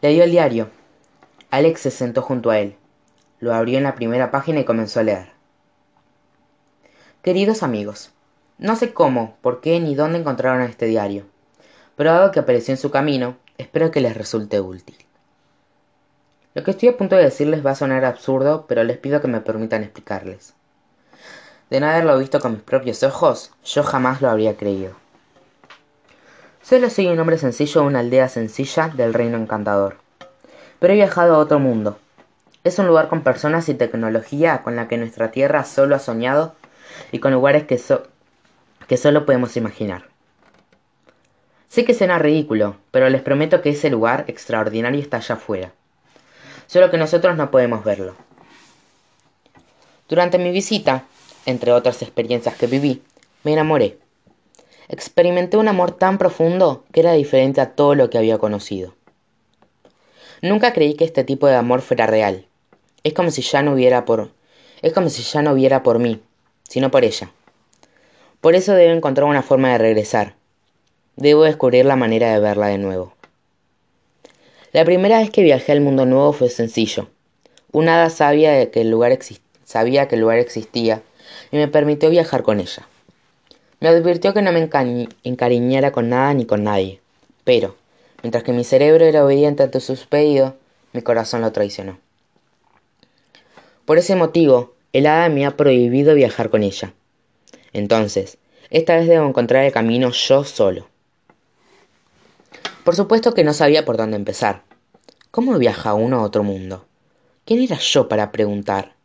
Le 0.00 0.11
dio 0.11 0.25
el 0.25 0.30
diario. 0.30 0.71
Alex 1.50 1.80
se 1.80 1.90
sentó 1.90 2.23
junto 2.23 2.50
a 2.50 2.59
él. 2.59 2.76
Lo 3.40 3.54
abrió 3.54 3.78
en 3.78 3.85
la 3.85 3.94
primera 3.94 4.30
página 4.30 4.61
y 4.61 4.64
comenzó 4.64 5.00
a 5.00 5.04
leer. 5.04 5.32
Queridos 7.23 7.62
amigos, 7.62 8.12
no 8.59 8.75
sé 8.75 8.92
cómo, 8.92 9.37
por 9.42 9.61
qué 9.61 9.78
ni 9.78 9.94
dónde 9.94 10.18
encontraron 10.18 10.62
este 10.62 10.87
diario, 10.87 11.25
pero 11.94 12.12
dado 12.12 12.32
que 12.32 12.40
apareció 12.40 12.73
en 12.73 12.78
su 12.78 12.90
camino, 12.90 13.37
espero 13.59 13.90
que 13.90 14.00
les 14.00 14.16
resulte 14.16 14.61
útil. 14.61 14.97
Lo 16.54 16.62
que 16.62 16.73
estoy 16.73 16.90
a 16.90 16.97
punto 16.99 17.16
de 17.16 17.25
decirles 17.25 17.64
va 17.64 17.71
a 17.71 17.75
sonar 17.75 18.04
absurdo, 18.04 18.66
pero 18.68 18.85
les 18.85 18.99
pido 18.99 19.23
que 19.23 19.28
me 19.28 19.40
permitan 19.40 19.82
explicarles. 19.82 20.54
De 21.71 21.80
no 21.80 21.87
haberlo 21.87 22.18
visto 22.18 22.40
con 22.40 22.52
mis 22.52 22.61
propios 22.61 23.02
ojos, 23.02 23.52
yo 23.64 23.82
jamás 23.82 24.21
lo 24.21 24.28
habría 24.28 24.59
creído. 24.59 24.92
Solo 26.61 26.90
soy 26.90 27.06
un 27.06 27.18
hombre 27.18 27.38
sencillo 27.38 27.80
de 27.80 27.87
una 27.87 28.00
aldea 28.00 28.28
sencilla 28.28 28.88
del 28.88 29.14
reino 29.14 29.38
encantador. 29.38 29.97
Pero 30.78 30.92
he 30.92 30.97
viajado 30.97 31.37
a 31.37 31.38
otro 31.38 31.59
mundo. 31.59 31.99
Es 32.64 32.78
un 32.78 32.87
lugar 32.87 33.09
con 33.09 33.23
personas 33.23 33.71
y 33.71 33.75
tecnología 33.75 34.62
con 34.62 34.76
la 34.76 34.88
que 34.88 34.99
nuestra 34.99 35.30
tierra 35.30 35.64
solo 35.64 35.97
ha 35.97 36.00
soñado 36.00 36.54
y 37.11 37.18
con 37.18 37.32
lugares 37.32 37.64
que, 37.64 37.80
que 38.87 38.97
solo 38.99 39.25
podemos 39.25 39.56
imaginar. 39.56 40.04
Sé 41.68 41.87
que 41.87 41.94
suena 41.94 42.18
ridículo, 42.18 42.76
pero 42.90 43.09
les 43.09 43.23
prometo 43.23 43.62
que 43.62 43.71
ese 43.71 43.88
lugar 43.88 44.26
extraordinario 44.28 45.00
está 45.00 45.16
allá 45.16 45.37
afuera. 45.37 45.73
Solo 46.72 46.90
que 46.90 46.96
nosotros 46.96 47.36
no 47.36 47.50
podemos 47.50 47.84
verlo. 47.84 48.14
Durante 50.08 50.38
mi 50.38 50.50
visita, 50.50 51.04
entre 51.44 51.72
otras 51.72 52.00
experiencias 52.00 52.56
que 52.56 52.66
viví, 52.66 53.02
me 53.44 53.52
enamoré 53.52 53.98
experimenté 54.92 55.56
un 55.56 55.68
amor 55.68 55.92
tan 55.92 56.18
profundo 56.18 56.84
que 56.92 57.00
era 57.00 57.12
diferente 57.12 57.60
a 57.60 57.70
todo 57.70 57.94
lo 57.94 58.10
que 58.10 58.18
había 58.18 58.38
conocido. 58.38 58.94
Nunca 60.42 60.72
creí 60.74 60.94
que 60.94 61.04
este 61.04 61.24
tipo 61.24 61.46
de 61.46 61.56
amor 61.56 61.80
fuera 61.80 62.06
real. 62.06 62.46
Es 63.02 63.14
como 63.14 63.30
si 63.30 63.42
ya 63.42 63.62
no 63.62 63.72
hubiera 63.72 64.04
por 64.04 64.30
es 64.82 64.92
como 64.92 65.08
si 65.08 65.22
ya 65.22 65.42
no 65.42 65.52
hubiera 65.52 65.82
por 65.82 65.98
mí, 65.98 66.20
sino 66.68 66.90
por 66.90 67.04
ella. 67.04 67.30
Por 68.40 68.54
eso 68.54 68.74
debo 68.74 68.92
encontrar 68.92 69.28
una 69.28 69.42
forma 69.42 69.70
de 69.70 69.78
regresar. 69.78 70.34
Debo 71.16 71.44
descubrir 71.44 71.86
la 71.86 71.96
manera 71.96 72.32
de 72.32 72.40
verla 72.40 72.66
de 72.66 72.78
nuevo. 72.78 73.14
La 74.72 74.86
primera 74.86 75.18
vez 75.18 75.28
que 75.28 75.42
viajé 75.42 75.72
al 75.72 75.82
mundo 75.82 76.06
nuevo 76.06 76.32
fue 76.32 76.48
sencillo. 76.48 77.10
Una 77.72 77.96
hada 77.96 78.08
sabía 78.08 78.70
que 78.70 78.80
el 78.80 78.90
lugar 78.90 79.12
que 80.08 80.14
el 80.14 80.20
lugar 80.22 80.38
existía 80.38 81.02
y 81.50 81.58
me 81.58 81.68
permitió 81.68 82.08
viajar 82.08 82.42
con 82.42 82.58
ella. 82.58 82.88
Me 83.80 83.88
advirtió 83.88 84.32
que 84.32 84.40
no 84.40 84.50
me 84.50 84.70
encariñara 85.24 85.92
con 85.92 86.08
nada 86.08 86.32
ni 86.32 86.46
con 86.46 86.64
nadie. 86.64 87.00
Pero, 87.44 87.76
mientras 88.22 88.44
que 88.44 88.54
mi 88.54 88.64
cerebro 88.64 89.04
era 89.04 89.26
obediente 89.26 89.62
ante 89.62 89.78
sus 89.78 90.06
pedidos, 90.06 90.54
mi 90.94 91.02
corazón 91.02 91.42
lo 91.42 91.52
traicionó. 91.52 91.98
Por 93.84 93.98
ese 93.98 94.16
motivo, 94.16 94.72
el 94.94 95.06
hada 95.06 95.28
me 95.28 95.44
ha 95.44 95.54
prohibido 95.54 96.14
viajar 96.14 96.48
con 96.48 96.62
ella. 96.62 96.94
Entonces, 97.74 98.38
esta 98.70 98.96
vez 98.96 99.06
debo 99.06 99.28
encontrar 99.28 99.64
el 99.66 99.72
camino 99.72 100.12
yo 100.12 100.44
solo. 100.44 100.91
Por 102.84 102.96
supuesto 102.96 103.32
que 103.32 103.44
no 103.44 103.54
sabía 103.54 103.84
por 103.84 103.96
dónde 103.96 104.16
empezar. 104.16 104.64
¿Cómo 105.30 105.56
viaja 105.56 105.94
uno 105.94 106.18
a 106.18 106.22
otro 106.22 106.42
mundo? 106.42 106.84
¿Quién 107.44 107.62
era 107.62 107.78
yo 107.78 108.08
para 108.08 108.32
preguntar? 108.32 108.96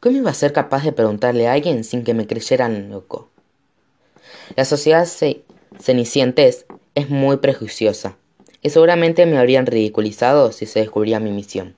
¿Cómo 0.00 0.16
iba 0.16 0.30
a 0.30 0.34
ser 0.34 0.52
capaz 0.52 0.82
de 0.82 0.92
preguntarle 0.92 1.46
a 1.46 1.52
alguien 1.52 1.84
sin 1.84 2.04
que 2.04 2.14
me 2.14 2.26
creyeran 2.26 2.90
loco? 2.90 3.28
La 4.56 4.64
sociedad 4.64 5.06
cenicientes 5.78 6.66
es 6.94 7.10
muy 7.10 7.36
prejuiciosa, 7.36 8.16
y 8.62 8.70
seguramente 8.70 9.26
me 9.26 9.38
habrían 9.38 9.66
ridiculizado 9.66 10.50
si 10.50 10.66
se 10.66 10.80
descubría 10.80 11.20
mi 11.20 11.30
misión. 11.30 11.76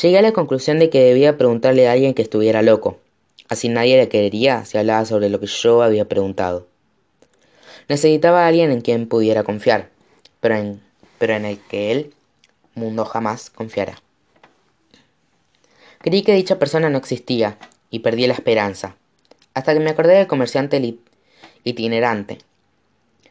Llegué 0.00 0.18
a 0.18 0.22
la 0.22 0.32
conclusión 0.32 0.78
de 0.78 0.90
que 0.90 1.02
debía 1.02 1.36
preguntarle 1.36 1.88
a 1.88 1.92
alguien 1.92 2.14
que 2.14 2.22
estuviera 2.22 2.62
loco, 2.62 2.98
así 3.48 3.68
nadie 3.68 3.96
le 3.96 4.08
querería 4.08 4.64
si 4.64 4.78
hablaba 4.78 5.04
sobre 5.06 5.30
lo 5.30 5.40
que 5.40 5.46
yo 5.46 5.82
había 5.82 6.06
preguntado. 6.06 6.67
Necesitaba 7.88 8.44
a 8.44 8.48
alguien 8.48 8.70
en 8.70 8.80
quien 8.80 9.08
pudiera 9.08 9.44
confiar, 9.44 9.90
pero 10.40 10.56
en, 10.56 10.80
pero 11.18 11.34
en 11.34 11.44
el 11.44 11.58
que 11.58 11.90
el 11.90 12.14
mundo 12.74 13.04
jamás 13.04 13.50
confiara. 13.50 14.00
Creí 16.00 16.22
que 16.22 16.34
dicha 16.34 16.58
persona 16.58 16.90
no 16.90 16.98
existía, 16.98 17.58
y 17.90 18.00
perdí 18.00 18.26
la 18.26 18.34
esperanza, 18.34 18.96
hasta 19.54 19.74
que 19.74 19.80
me 19.80 19.90
acordé 19.90 20.14
del 20.14 20.26
comerciante 20.26 20.98
itinerante. 21.64 22.38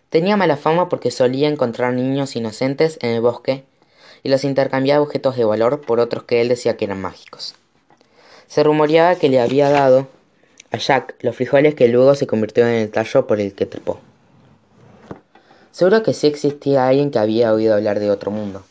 Tenía 0.10 0.38
mala 0.38 0.58
fama 0.58 0.90
porque 0.90 1.12
solía 1.12 1.50
encontrar 1.50 1.94
niños 1.94 2.36
inocentes 2.36 2.98
en 3.02 3.12
el 3.12 3.22
bosque 3.22 3.64
y 4.24 4.30
los 4.30 4.44
intercambiaba 4.44 5.04
objetos 5.04 5.36
de 5.36 5.46
valor 5.46 5.82
por 5.82 6.00
otros 6.00 6.24
que 6.24 6.42
él 6.42 6.48
decía 6.48 6.78
que 6.78 6.86
eran 6.86 7.02
mágicos. 7.02 7.56
Se 8.48 8.64
rumoreaba 8.64 9.16
que 9.16 9.30
le 9.30 9.40
había 9.40 9.70
dado 9.70 10.08
a 10.72 10.78
Jack 10.78 11.16
los 11.20 11.36
frijoles 11.36 11.76
que 11.76 11.88
luego 11.88 12.16
se 12.16 12.28
convirtió 12.28 12.68
en 12.68 12.76
el 12.76 12.90
tallo 12.90 13.28
por 13.28 13.40
el 13.40 13.54
que 13.54 13.66
trepó. 13.66 14.00
Seguro 15.78 16.02
que 16.02 16.16
sí 16.16 16.26
existía 16.26 16.88
alguien 16.88 17.12
que 17.12 17.20
había 17.20 17.54
oído 17.54 17.76
hablar 17.76 18.00
de 18.00 18.10
otro 18.10 18.32
mundo. 18.32 18.64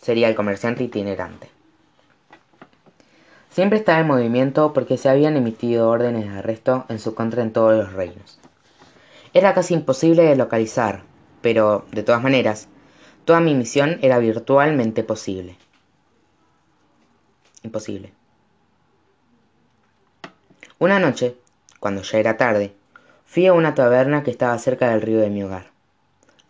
Sería 0.00 0.26
el 0.30 0.34
comerciante 0.34 0.84
itinerante. 0.84 1.50
Siempre 3.50 3.78
estaba 3.78 4.00
en 4.00 4.06
movimiento 4.06 4.72
porque 4.72 4.96
se 4.96 5.10
habían 5.10 5.36
emitido 5.36 5.90
órdenes 5.90 6.32
de 6.32 6.38
arresto 6.38 6.86
en 6.88 6.98
su 6.98 7.14
contra 7.14 7.42
en 7.42 7.52
todos 7.52 7.74
los 7.76 7.92
reinos. 7.92 8.38
Era 9.34 9.52
casi 9.52 9.74
imposible 9.74 10.22
de 10.22 10.34
localizar, 10.34 11.02
pero, 11.42 11.84
de 11.92 12.02
todas 12.02 12.22
maneras, 12.22 12.68
toda 13.26 13.40
mi 13.40 13.54
misión 13.54 13.98
era 14.00 14.18
virtualmente 14.18 15.04
posible. 15.04 15.58
Imposible. 17.64 18.14
Una 20.78 20.98
noche, 21.00 21.36
cuando 21.80 22.00
ya 22.00 22.16
era 22.16 22.38
tarde, 22.38 22.72
fui 23.26 23.46
a 23.46 23.52
una 23.52 23.74
taberna 23.74 24.22
que 24.22 24.30
estaba 24.30 24.56
cerca 24.56 24.88
del 24.88 25.02
río 25.02 25.20
de 25.20 25.28
mi 25.28 25.42
hogar. 25.42 25.75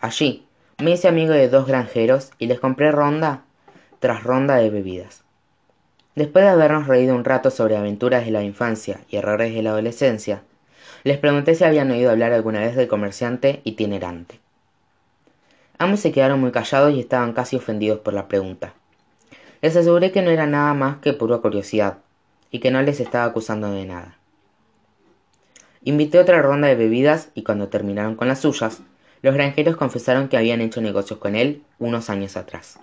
Allí 0.06 0.46
me 0.78 0.92
hice 0.92 1.08
amigo 1.08 1.32
de 1.32 1.48
dos 1.48 1.66
granjeros 1.66 2.30
y 2.38 2.46
les 2.46 2.60
compré 2.60 2.92
ronda 2.92 3.42
tras 3.98 4.22
ronda 4.22 4.54
de 4.54 4.70
bebidas. 4.70 5.24
Después 6.14 6.44
de 6.44 6.52
habernos 6.52 6.86
reído 6.86 7.16
un 7.16 7.24
rato 7.24 7.50
sobre 7.50 7.76
aventuras 7.76 8.24
de 8.24 8.30
la 8.30 8.44
infancia 8.44 9.00
y 9.08 9.16
errores 9.16 9.52
de 9.52 9.64
la 9.64 9.70
adolescencia, 9.70 10.44
les 11.02 11.18
pregunté 11.18 11.56
si 11.56 11.64
habían 11.64 11.90
oído 11.90 12.12
hablar 12.12 12.32
alguna 12.32 12.60
vez 12.60 12.76
del 12.76 12.86
comerciante 12.86 13.62
itinerante. 13.64 14.38
Ambos 15.76 15.98
se 15.98 16.12
quedaron 16.12 16.40
muy 16.40 16.52
callados 16.52 16.94
y 16.94 17.00
estaban 17.00 17.32
casi 17.32 17.56
ofendidos 17.56 17.98
por 17.98 18.14
la 18.14 18.28
pregunta. 18.28 18.74
Les 19.60 19.74
aseguré 19.74 20.12
que 20.12 20.22
no 20.22 20.30
era 20.30 20.46
nada 20.46 20.72
más 20.72 20.98
que 20.98 21.14
pura 21.14 21.38
curiosidad 21.38 21.98
y 22.52 22.60
que 22.60 22.70
no 22.70 22.80
les 22.80 23.00
estaba 23.00 23.24
acusando 23.24 23.72
de 23.72 23.86
nada. 23.86 24.18
Invité 25.82 26.20
otra 26.20 26.42
ronda 26.42 26.68
de 26.68 26.76
bebidas 26.76 27.30
y 27.34 27.42
cuando 27.42 27.66
terminaron 27.66 28.14
con 28.14 28.28
las 28.28 28.38
suyas, 28.42 28.82
los 29.22 29.34
granjeros 29.34 29.76
confesaron 29.76 30.28
que 30.28 30.36
habían 30.36 30.60
hecho 30.60 30.80
negocios 30.80 31.18
con 31.18 31.34
él 31.34 31.62
unos 31.78 32.10
años 32.10 32.36
atrás. 32.36 32.78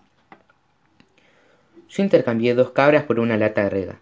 Yo 1.90 2.04
intercambié 2.04 2.56
dos 2.56 2.72
cabras 2.72 3.04
por 3.04 3.20
una 3.20 3.38
lata 3.38 3.63
de 3.63 3.70
rega. 3.70 4.00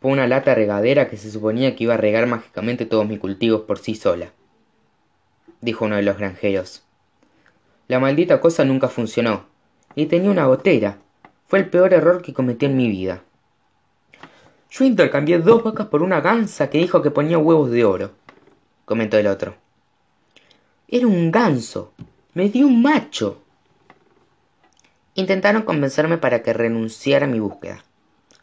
Por 0.00 0.10
una 0.12 0.26
lata 0.26 0.54
regadera 0.54 1.08
que 1.08 1.16
se 1.16 1.30
suponía 1.30 1.76
que 1.76 1.84
iba 1.84 1.94
a 1.94 1.98
regar 1.98 2.26
mágicamente 2.26 2.86
todos 2.86 3.06
mis 3.06 3.18
cultivos 3.18 3.62
por 3.62 3.78
sí 3.78 3.94
sola. 3.94 4.32
Dijo 5.60 5.84
uno 5.84 5.96
de 5.96 6.02
los 6.02 6.16
granjeros. 6.16 6.82
La 7.86 8.00
maldita 8.00 8.40
cosa 8.40 8.64
nunca 8.64 8.88
funcionó. 8.88 9.44
Y 9.94 10.06
tenía 10.06 10.30
una 10.30 10.46
gotera. 10.46 10.98
Fue 11.46 11.58
el 11.58 11.68
peor 11.68 11.92
error 11.92 12.22
que 12.22 12.32
cometí 12.32 12.64
en 12.66 12.76
mi 12.76 12.88
vida. 12.88 13.22
Yo 14.70 14.86
intercambié 14.86 15.38
dos 15.38 15.62
vacas 15.62 15.88
por 15.88 16.02
una 16.02 16.22
gansa 16.22 16.70
que 16.70 16.78
dijo 16.78 17.02
que 17.02 17.10
ponía 17.10 17.36
huevos 17.36 17.70
de 17.70 17.84
oro, 17.84 18.12
comentó 18.86 19.18
el 19.18 19.26
otro. 19.26 19.61
Era 20.94 21.06
un 21.06 21.30
ganso. 21.30 21.94
Me 22.34 22.50
dio 22.50 22.66
un 22.66 22.82
macho. 22.82 23.40
Intentaron 25.14 25.62
convencerme 25.62 26.18
para 26.18 26.42
que 26.42 26.52
renunciara 26.52 27.24
a 27.24 27.30
mi 27.30 27.40
búsqueda, 27.40 27.82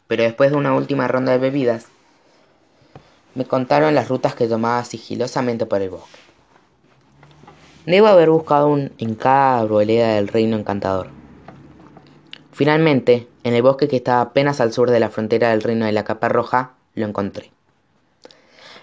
pero 0.08 0.24
después 0.24 0.50
de 0.50 0.56
una 0.56 0.74
última 0.74 1.06
ronda 1.06 1.30
de 1.30 1.38
bebidas, 1.38 1.86
me 3.36 3.44
contaron 3.44 3.94
las 3.94 4.08
rutas 4.08 4.34
que 4.34 4.48
tomaba 4.48 4.82
sigilosamente 4.84 5.64
por 5.64 5.80
el 5.80 5.90
bosque. 5.90 6.18
Debo 7.86 8.08
haber 8.08 8.30
buscado 8.30 8.66
un, 8.66 8.90
en 8.98 9.14
cada 9.14 9.60
arboleda 9.60 10.16
del 10.16 10.26
reino 10.26 10.56
encantador. 10.56 11.10
Finalmente, 12.50 13.28
en 13.44 13.54
el 13.54 13.62
bosque 13.62 13.86
que 13.86 13.98
estaba 13.98 14.22
apenas 14.22 14.60
al 14.60 14.72
sur 14.72 14.90
de 14.90 14.98
la 14.98 15.10
frontera 15.10 15.50
del 15.50 15.62
reino 15.62 15.86
de 15.86 15.92
la 15.92 16.02
capa 16.02 16.28
roja, 16.28 16.72
lo 16.96 17.06
encontré. 17.06 17.52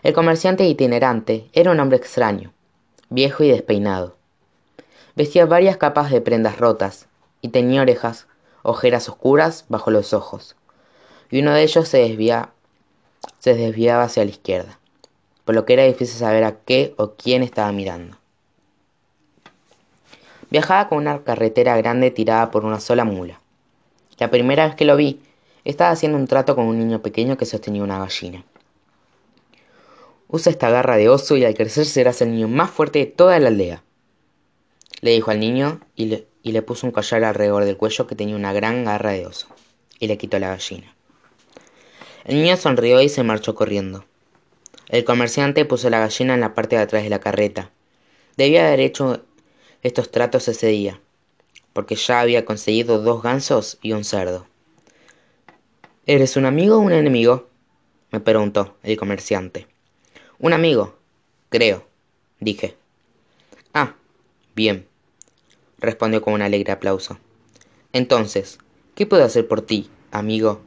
El 0.04 0.14
comerciante 0.14 0.66
itinerante 0.66 1.50
era 1.52 1.72
un 1.72 1.82
hombre 1.82 1.98
extraño, 1.98 2.54
viejo 3.10 3.44
y 3.44 3.50
despeinado. 3.50 4.16
Vestía 5.16 5.46
varias 5.46 5.78
capas 5.78 6.12
de 6.12 6.22
prendas 6.22 6.58
rotas, 6.58 7.08
y 7.42 7.50
tenía 7.50 7.82
orejas, 7.82 8.28
ojeras 8.64 9.10
oscuras 9.10 9.66
bajo 9.70 9.92
los 9.92 10.14
ojos, 10.14 10.56
y 11.30 11.42
uno 11.42 11.54
de 11.54 11.64
ellos 11.64 11.88
se, 11.88 12.18
se 13.40 13.54
desviaba 13.56 14.04
hacia 14.04 14.24
la 14.24 14.32
izquierda, 14.32 14.80
por 15.46 15.56
lo 15.56 15.66
que 15.66 15.74
era 15.74 15.84
difícil 15.84 16.18
saber 16.18 16.44
a 16.44 16.58
qué 16.60 16.94
o 16.98 17.12
quién 17.12 17.44
estaba 17.44 17.72
mirando. 17.72 18.18
Viajaba 20.50 20.88
con 20.88 21.00
una 21.00 21.24
carretera 21.24 21.76
grande 21.78 22.12
tirada 22.12 22.52
por 22.52 22.64
una 22.64 22.80
sola 22.80 23.04
mula. 23.04 23.42
La 24.18 24.30
primera 24.30 24.66
vez 24.66 24.76
que 24.76 24.86
lo 24.86 24.96
vi, 24.96 25.22
estaba 25.66 25.92
haciendo 25.92 26.18
un 26.18 26.28
trato 26.28 26.56
con 26.56 26.66
un 26.66 26.80
niño 26.80 27.02
pequeño 27.02 27.38
que 27.38 27.46
sostenía 27.46 27.84
una 27.84 28.00
gallina. 28.00 28.44
Usa 30.30 30.52
esta 30.52 30.70
garra 30.70 30.98
de 30.98 31.10
oso 31.10 31.38
y 31.38 31.46
al 31.46 31.54
crecer 31.56 31.86
serás 31.86 32.22
el 32.22 32.32
niño 32.32 32.48
más 32.48 32.70
fuerte 32.70 33.00
de 33.00 33.06
toda 33.06 33.40
la 33.40 33.48
aldea, 33.48 33.84
le 35.02 35.12
dijo 35.12 35.30
al 35.30 35.40
niño 35.40 35.80
y 35.96 36.26
le, 36.44 36.62
puso 36.64 36.88
un 36.88 36.92
collar 36.92 37.24
alrededor 37.24 37.66
del 37.66 37.78
cuello 37.78 38.08
que 38.08 38.16
tenía 38.16 38.36
una 38.36 38.52
gran 38.52 38.84
garra 38.84 39.12
de 39.12 39.28
oso, 39.28 39.48
y 40.00 40.08
le 40.08 40.18
quitó 40.18 40.40
la 40.40 40.50
gallina. 40.50 40.96
El 42.26 42.38
niño 42.38 42.58
sonrió 42.58 43.02
y 43.02 43.10
se 43.10 43.24
marchó 43.24 43.54
corriendo. 43.54 44.06
El 44.90 45.04
comerciante 45.04 45.66
puso 45.66 45.90
la 45.90 46.00
gallina 46.00 46.34
en 46.34 46.40
la 46.40 46.56
parte 46.56 46.78
de 46.78 46.82
atrás 46.82 47.04
de 47.04 47.10
la 47.10 47.20
carreta. 47.20 47.72
Debía 48.38 48.68
haber 48.68 48.80
hecho 48.80 49.24
estos 49.84 50.10
tratos 50.10 50.48
ese 50.48 50.68
día, 50.68 51.00
porque 51.74 51.96
ya 51.96 52.22
había 52.22 52.44
conseguido 52.44 53.00
dos 53.02 53.22
gansos 53.22 53.78
y 53.82 53.92
un 53.92 54.04
cerdo. 54.04 54.48
¿Eres 56.06 56.38
un 56.38 56.46
amigo 56.46 56.78
o 56.78 56.80
un 56.80 56.92
enemigo? 56.92 57.50
me 58.12 58.20
preguntó 58.20 58.78
el 58.82 58.98
comerciante. 58.98 59.68
Un 60.40 60.54
amigo, 60.54 60.96
creo, 61.50 61.88
dije. 62.40 62.76
Ah, 63.74 63.96
bien, 64.56 64.88
respondió 65.80 66.22
con 66.22 66.36
un 66.36 66.44
alegre 66.44 66.72
aplauso. 66.74 67.18
Entonces, 67.92 68.60
¿qué 68.94 69.08
puedo 69.08 69.24
hacer 69.24 69.48
por 69.48 69.62
ti, 69.64 69.90
amigo? 70.12 70.62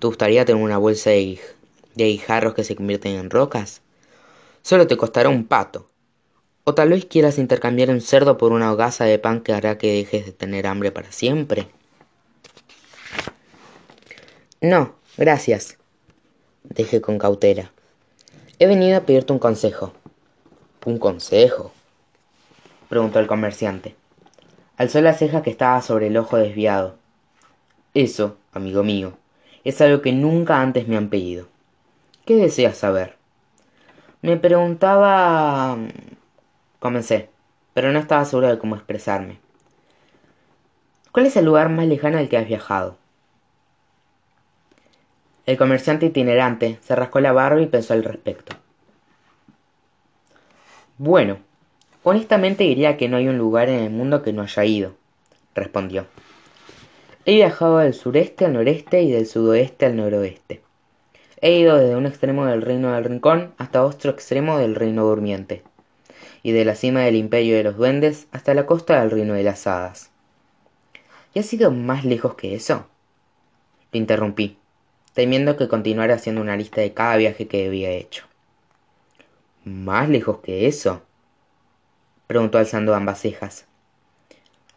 ¿Te 0.00 0.08
gustaría 0.08 0.44
tener 0.44 0.60
una 0.60 0.78
bolsa 0.78 1.10
de, 1.10 1.38
de 1.94 2.04
guijarros 2.06 2.54
que 2.54 2.64
se 2.64 2.74
convierten 2.74 3.14
en 3.14 3.30
rocas? 3.30 3.82
Solo 4.62 4.88
te 4.88 4.96
costará 4.96 5.28
un 5.28 5.46
pato. 5.46 5.88
O 6.64 6.74
tal 6.74 6.88
vez 6.88 7.04
quieras 7.04 7.38
intercambiar 7.38 7.90
un 7.90 8.00
cerdo 8.00 8.36
por 8.36 8.50
una 8.50 8.72
hogaza 8.72 9.04
de 9.04 9.20
pan 9.20 9.42
que 9.42 9.52
hará 9.52 9.78
que 9.78 9.92
dejes 9.92 10.26
de 10.26 10.32
tener 10.32 10.66
hambre 10.66 10.90
para 10.90 11.12
siempre. 11.12 11.68
No, 14.60 14.96
gracias, 15.16 15.78
dije 16.64 17.00
con 17.00 17.16
cautela. 17.16 17.70
He 18.60 18.66
venido 18.66 18.98
a 18.98 19.02
pedirte 19.02 19.32
un 19.32 19.38
consejo. 19.38 19.92
¿Un 20.84 20.98
consejo? 20.98 21.70
preguntó 22.88 23.20
el 23.20 23.28
comerciante. 23.28 23.94
Alzó 24.76 25.00
la 25.00 25.14
ceja 25.14 25.42
que 25.42 25.50
estaba 25.50 25.80
sobre 25.80 26.08
el 26.08 26.16
ojo 26.16 26.38
desviado. 26.38 26.96
Eso, 27.94 28.36
amigo 28.52 28.82
mío, 28.82 29.12
es 29.62 29.80
algo 29.80 30.02
que 30.02 30.12
nunca 30.12 30.60
antes 30.60 30.88
me 30.88 30.96
han 30.96 31.08
pedido. 31.08 31.46
¿Qué 32.24 32.34
deseas 32.34 32.76
saber? 32.76 33.16
Me 34.22 34.36
preguntaba... 34.36 35.78
Comencé, 36.80 37.30
pero 37.74 37.92
no 37.92 38.00
estaba 38.00 38.24
seguro 38.24 38.48
de 38.48 38.58
cómo 38.58 38.74
expresarme. 38.74 39.38
¿Cuál 41.12 41.26
es 41.26 41.36
el 41.36 41.44
lugar 41.44 41.68
más 41.68 41.86
lejano 41.86 42.18
al 42.18 42.28
que 42.28 42.38
has 42.38 42.48
viajado? 42.48 42.97
El 45.48 45.56
comerciante 45.56 46.06
itinerante 46.06 46.78
se 46.82 46.94
rascó 46.94 47.18
la 47.18 47.32
barba 47.32 47.60
y 47.60 47.66
pensó 47.66 47.94
al 47.94 48.04
respecto. 48.04 48.54
Bueno, 50.98 51.38
Honestamente 52.10 52.64
diría 52.64 52.96
que 52.96 53.06
no 53.06 53.18
hay 53.18 53.28
un 53.28 53.36
lugar 53.36 53.68
en 53.68 53.80
el 53.80 53.90
mundo 53.90 54.22
que 54.22 54.32
no 54.32 54.40
haya 54.40 54.64
ido, 54.64 54.94
respondió. 55.54 56.06
He 57.26 57.34
viajado 57.34 57.78
del 57.78 57.92
sureste 57.92 58.46
al 58.46 58.54
noreste 58.54 59.02
y 59.02 59.10
del 59.10 59.26
sudoeste 59.26 59.84
al 59.84 59.96
noroeste. 59.96 60.62
He 61.42 61.58
ido 61.58 61.76
desde 61.76 61.96
un 61.96 62.06
extremo 62.06 62.46
del 62.46 62.62
reino 62.62 62.94
del 62.94 63.04
rincón 63.04 63.52
hasta 63.58 63.84
otro 63.84 64.10
extremo 64.10 64.56
del 64.56 64.74
reino 64.74 65.04
durmiente, 65.04 65.62
y 66.42 66.52
de 66.52 66.64
la 66.64 66.74
cima 66.74 67.00
del 67.00 67.16
imperio 67.16 67.56
de 67.56 67.64
los 67.64 67.76
duendes 67.76 68.26
hasta 68.32 68.54
la 68.54 68.64
costa 68.64 69.00
del 69.00 69.10
reino 69.10 69.34
de 69.34 69.42
las 69.42 69.66
hadas. 69.66 70.10
¿Y 71.34 71.40
has 71.40 71.52
ido 71.52 71.70
más 71.72 72.06
lejos 72.06 72.36
que 72.36 72.54
eso? 72.54 72.86
Le 73.92 73.98
interrumpí, 73.98 74.56
temiendo 75.12 75.56
que 75.56 75.68
continuara 75.68 76.14
haciendo 76.14 76.40
una 76.40 76.56
lista 76.56 76.80
de 76.80 76.94
cada 76.94 77.16
viaje 77.16 77.48
que 77.48 77.66
había 77.66 77.90
hecho. 77.90 78.26
¿Más 79.64 80.08
lejos 80.08 80.38
que 80.38 80.66
eso? 80.66 81.02
preguntó 82.26 82.58
alzando 82.58 82.94
ambas 82.94 83.20
cejas. 83.20 83.66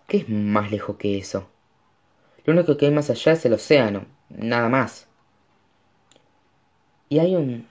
¿Qué 0.07 0.17
es 0.17 0.29
más 0.29 0.71
lejos 0.71 0.97
que 0.97 1.17
eso? 1.17 1.47
Lo 2.43 2.53
único 2.53 2.75
que 2.75 2.87
hay 2.87 2.91
más 2.91 3.09
allá 3.09 3.33
es 3.33 3.45
el 3.45 3.53
océano, 3.53 4.05
nada 4.29 4.67
más. 4.67 5.07
¿Y 7.09 7.19
hay 7.19 7.35
un. 7.35 7.67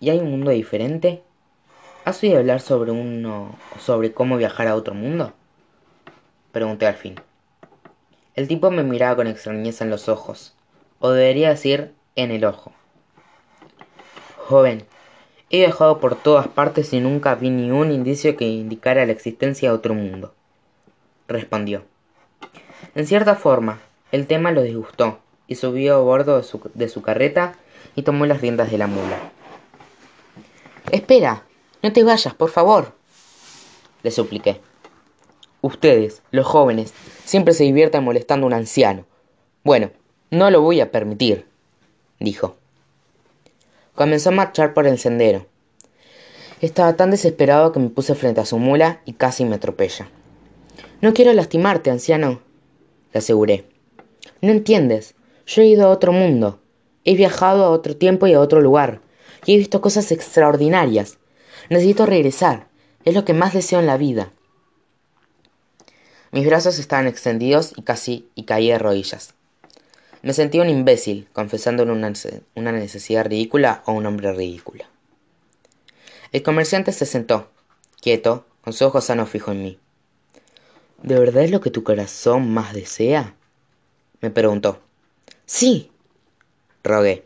¿Y 0.00 0.10
hay 0.10 0.18
un 0.18 0.30
mundo 0.30 0.50
diferente? 0.50 1.22
¿Has 2.04 2.22
oído 2.22 2.38
hablar 2.38 2.60
sobre 2.60 2.90
uno. 2.90 3.56
sobre 3.78 4.12
cómo 4.12 4.36
viajar 4.36 4.66
a 4.68 4.76
otro 4.76 4.94
mundo? 4.94 5.32
Pregunté 6.52 6.86
al 6.86 6.94
fin. 6.94 7.14
El 8.34 8.48
tipo 8.48 8.70
me 8.70 8.82
miraba 8.82 9.16
con 9.16 9.26
extrañeza 9.26 9.84
en 9.84 9.90
los 9.90 10.08
ojos, 10.08 10.54
o 11.00 11.10
debería 11.10 11.50
decir 11.50 11.92
en 12.16 12.30
el 12.30 12.44
ojo. 12.44 12.72
Joven, 14.36 14.86
He 15.50 15.58
viajado 15.60 15.98
por 15.98 16.14
todas 16.14 16.46
partes 16.46 16.92
y 16.92 17.00
nunca 17.00 17.34
vi 17.34 17.48
ni 17.48 17.70
un 17.70 17.90
indicio 17.90 18.36
que 18.36 18.44
indicara 18.44 19.06
la 19.06 19.12
existencia 19.12 19.70
de 19.70 19.74
otro 19.74 19.94
mundo. 19.94 20.34
Respondió. 21.26 21.84
En 22.94 23.06
cierta 23.06 23.34
forma, 23.34 23.80
el 24.12 24.26
tema 24.26 24.52
lo 24.52 24.60
disgustó, 24.60 25.20
y 25.46 25.54
subió 25.54 25.94
a 25.94 26.00
bordo 26.00 26.36
de 26.36 26.42
su, 26.42 26.60
de 26.74 26.88
su 26.90 27.00
carreta 27.00 27.54
y 27.96 28.02
tomó 28.02 28.26
las 28.26 28.42
riendas 28.42 28.70
de 28.70 28.76
la 28.76 28.88
mula. 28.88 29.18
Espera, 30.92 31.44
no 31.82 31.94
te 31.94 32.04
vayas, 32.04 32.34
por 32.34 32.50
favor, 32.50 32.92
le 34.02 34.10
supliqué. 34.10 34.60
Ustedes, 35.62 36.22
los 36.30 36.46
jóvenes, 36.46 36.92
siempre 37.24 37.54
se 37.54 37.64
divierten 37.64 38.04
molestando 38.04 38.44
a 38.44 38.48
un 38.48 38.54
anciano. 38.54 39.06
Bueno, 39.64 39.90
no 40.30 40.50
lo 40.50 40.60
voy 40.60 40.80
a 40.80 40.90
permitir, 40.90 41.46
dijo. 42.20 42.56
comenzó 43.94 44.28
a 44.28 44.32
marchar 44.32 44.74
por 44.74 44.86
el 44.86 44.98
sendero. 44.98 45.46
Estaba 46.60 46.96
tan 46.96 47.10
desesperado 47.10 47.72
que 47.72 47.80
me 47.80 47.88
puse 47.88 48.14
frente 48.14 48.40
a 48.40 48.44
su 48.44 48.58
mula 48.58 49.00
y 49.04 49.14
casi 49.14 49.44
me 49.44 49.56
atropella. 49.56 50.10
No 51.00 51.14
quiero 51.14 51.32
lastimarte, 51.32 51.90
anciano, 51.90 52.40
le 53.12 53.18
aseguré. 53.18 53.64
No 54.42 54.50
entiendes. 54.50 55.14
Yo 55.46 55.62
he 55.62 55.66
ido 55.66 55.86
a 55.86 55.90
otro 55.90 56.12
mundo. 56.12 56.60
He 57.04 57.14
viajado 57.16 57.64
a 57.64 57.70
otro 57.70 57.96
tiempo 57.96 58.26
y 58.26 58.34
a 58.34 58.40
otro 58.40 58.60
lugar. 58.60 59.00
Y 59.46 59.54
he 59.54 59.56
visto 59.56 59.80
cosas 59.80 60.12
extraordinarias. 60.12 61.18
Necesito 61.70 62.06
regresar. 62.06 62.68
Es 63.04 63.14
lo 63.14 63.24
que 63.24 63.34
más 63.34 63.54
deseo 63.54 63.80
en 63.80 63.86
la 63.86 63.96
vida. 63.96 64.30
Mis 66.32 66.44
brazos 66.44 66.78
estaban 66.78 67.06
extendidos 67.06 67.72
y 67.76 67.82
casi 67.82 68.28
y 68.34 68.42
caí 68.42 68.68
de 68.68 68.78
rodillas. 68.78 69.34
Me 70.22 70.32
sentía 70.32 70.62
un 70.62 70.68
imbécil, 70.68 71.28
confesando 71.32 71.84
una, 71.84 72.12
una 72.54 72.72
necesidad 72.72 73.26
ridícula 73.26 73.82
o 73.86 73.92
un 73.92 74.06
hombre 74.06 74.32
ridículo. 74.32 74.84
El 76.32 76.42
comerciante 76.42 76.92
se 76.92 77.06
sentó, 77.06 77.50
quieto, 78.00 78.44
con 78.62 78.72
sus 78.72 78.82
ojos 78.82 79.04
sanos 79.04 79.30
fijos 79.30 79.54
en 79.54 79.62
mí. 79.62 79.78
¿De 81.02 81.18
verdad 81.18 81.44
es 81.44 81.50
lo 81.50 81.60
que 81.60 81.70
tu 81.70 81.84
corazón 81.84 82.52
más 82.52 82.74
desea? 82.74 83.34
me 84.20 84.30
preguntó. 84.30 84.80
Sí, 85.46 85.92
rogué. 86.82 87.24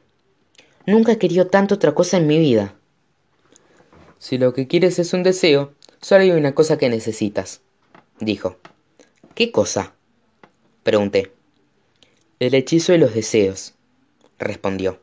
Nunca 0.86 1.12
he 1.12 1.18
querido 1.18 1.46
tanto 1.46 1.76
otra 1.76 1.94
cosa 1.94 2.18
en 2.18 2.26
mi 2.26 2.38
vida. 2.38 2.74
Si 4.18 4.38
lo 4.38 4.52
que 4.52 4.68
quieres 4.68 4.98
es 4.98 5.14
un 5.14 5.22
deseo, 5.22 5.72
solo 6.00 6.22
hay 6.22 6.30
una 6.30 6.54
cosa 6.54 6.76
que 6.76 6.88
necesitas, 6.88 7.62
dijo. 8.20 8.58
¿Qué 9.34 9.50
cosa? 9.50 9.94
pregunté. 10.82 11.32
El 12.42 12.54
hechizo 12.54 12.90
de 12.90 12.98
los 12.98 13.14
deseos, 13.14 13.74
respondió. 14.40 14.98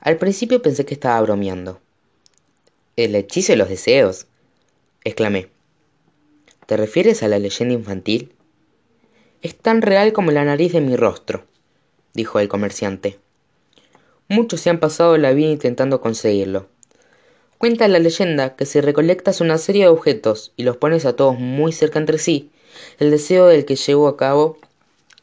Al 0.00 0.18
principio 0.18 0.60
pensé 0.60 0.84
que 0.84 0.92
estaba 0.92 1.18
bromeando. 1.22 1.80
¿El 2.94 3.14
hechizo 3.14 3.54
de 3.54 3.56
los 3.56 3.70
deseos? 3.70 4.26
exclamé. 5.02 5.48
¿Te 6.66 6.76
refieres 6.76 7.22
a 7.22 7.28
la 7.28 7.38
leyenda 7.38 7.72
infantil? 7.72 8.34
Es 9.40 9.56
tan 9.56 9.80
real 9.80 10.12
como 10.12 10.30
la 10.30 10.44
nariz 10.44 10.74
de 10.74 10.82
mi 10.82 10.94
rostro, 10.94 11.46
dijo 12.12 12.38
el 12.38 12.48
comerciante. 12.48 13.18
Muchos 14.28 14.60
se 14.60 14.68
han 14.68 14.78
pasado 14.78 15.16
la 15.16 15.32
vida 15.32 15.48
intentando 15.48 16.02
conseguirlo. 16.02 16.68
Cuenta 17.56 17.88
la 17.88 17.98
leyenda 17.98 18.56
que 18.56 18.66
si 18.66 18.82
recolectas 18.82 19.40
una 19.40 19.56
serie 19.56 19.84
de 19.84 19.88
objetos 19.88 20.52
y 20.58 20.64
los 20.64 20.76
pones 20.76 21.06
a 21.06 21.16
todos 21.16 21.38
muy 21.38 21.72
cerca 21.72 21.98
entre 21.98 22.18
sí, 22.18 22.50
el 22.98 23.10
deseo 23.10 23.46
del 23.46 23.64
que 23.64 23.76
llevó 23.76 24.06
a 24.06 24.18
cabo 24.18 24.58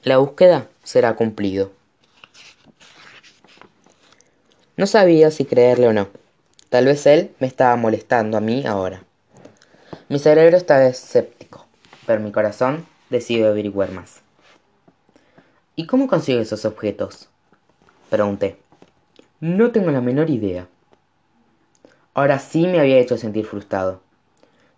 la 0.02 0.17
búsqueda 0.17 0.71
será 0.84 1.15
cumplido. 1.15 1.72
No 4.76 4.88
sabía 4.88 5.32
si 5.32 5.46
creerle 5.46 5.88
o 5.88 5.93
no. 5.93 6.10
Tal 6.69 6.86
vez 6.86 7.06
él 7.06 7.34
me 7.39 7.48
estaba 7.48 7.76
molestando 7.76 8.38
a 8.38 8.41
mí 8.41 8.65
ahora. 8.65 9.04
Mi 10.10 10.19
cerebro 10.19 10.58
estaba 10.58 10.86
escéptico, 10.86 11.65
pero 12.06 12.22
mi 12.22 12.32
corazón 12.32 12.86
decidió 13.10 13.48
averiguar 13.48 13.91
más. 13.91 14.22
¿Y 15.76 15.88
cómo 15.88 16.08
consigo 16.08 16.41
esos 16.41 16.65
objetos? 16.65 17.30
Pregunté. 18.10 18.58
No 19.39 19.72
tengo 19.72 19.91
la 19.91 20.02
menor 20.02 20.30
idea. 20.30 20.67
Ahora 22.13 22.39
sí 22.39 22.67
me 22.67 22.80
había 22.80 23.00
hecho 23.00 23.17
sentir 23.17 23.46
frustrado. 23.46 24.02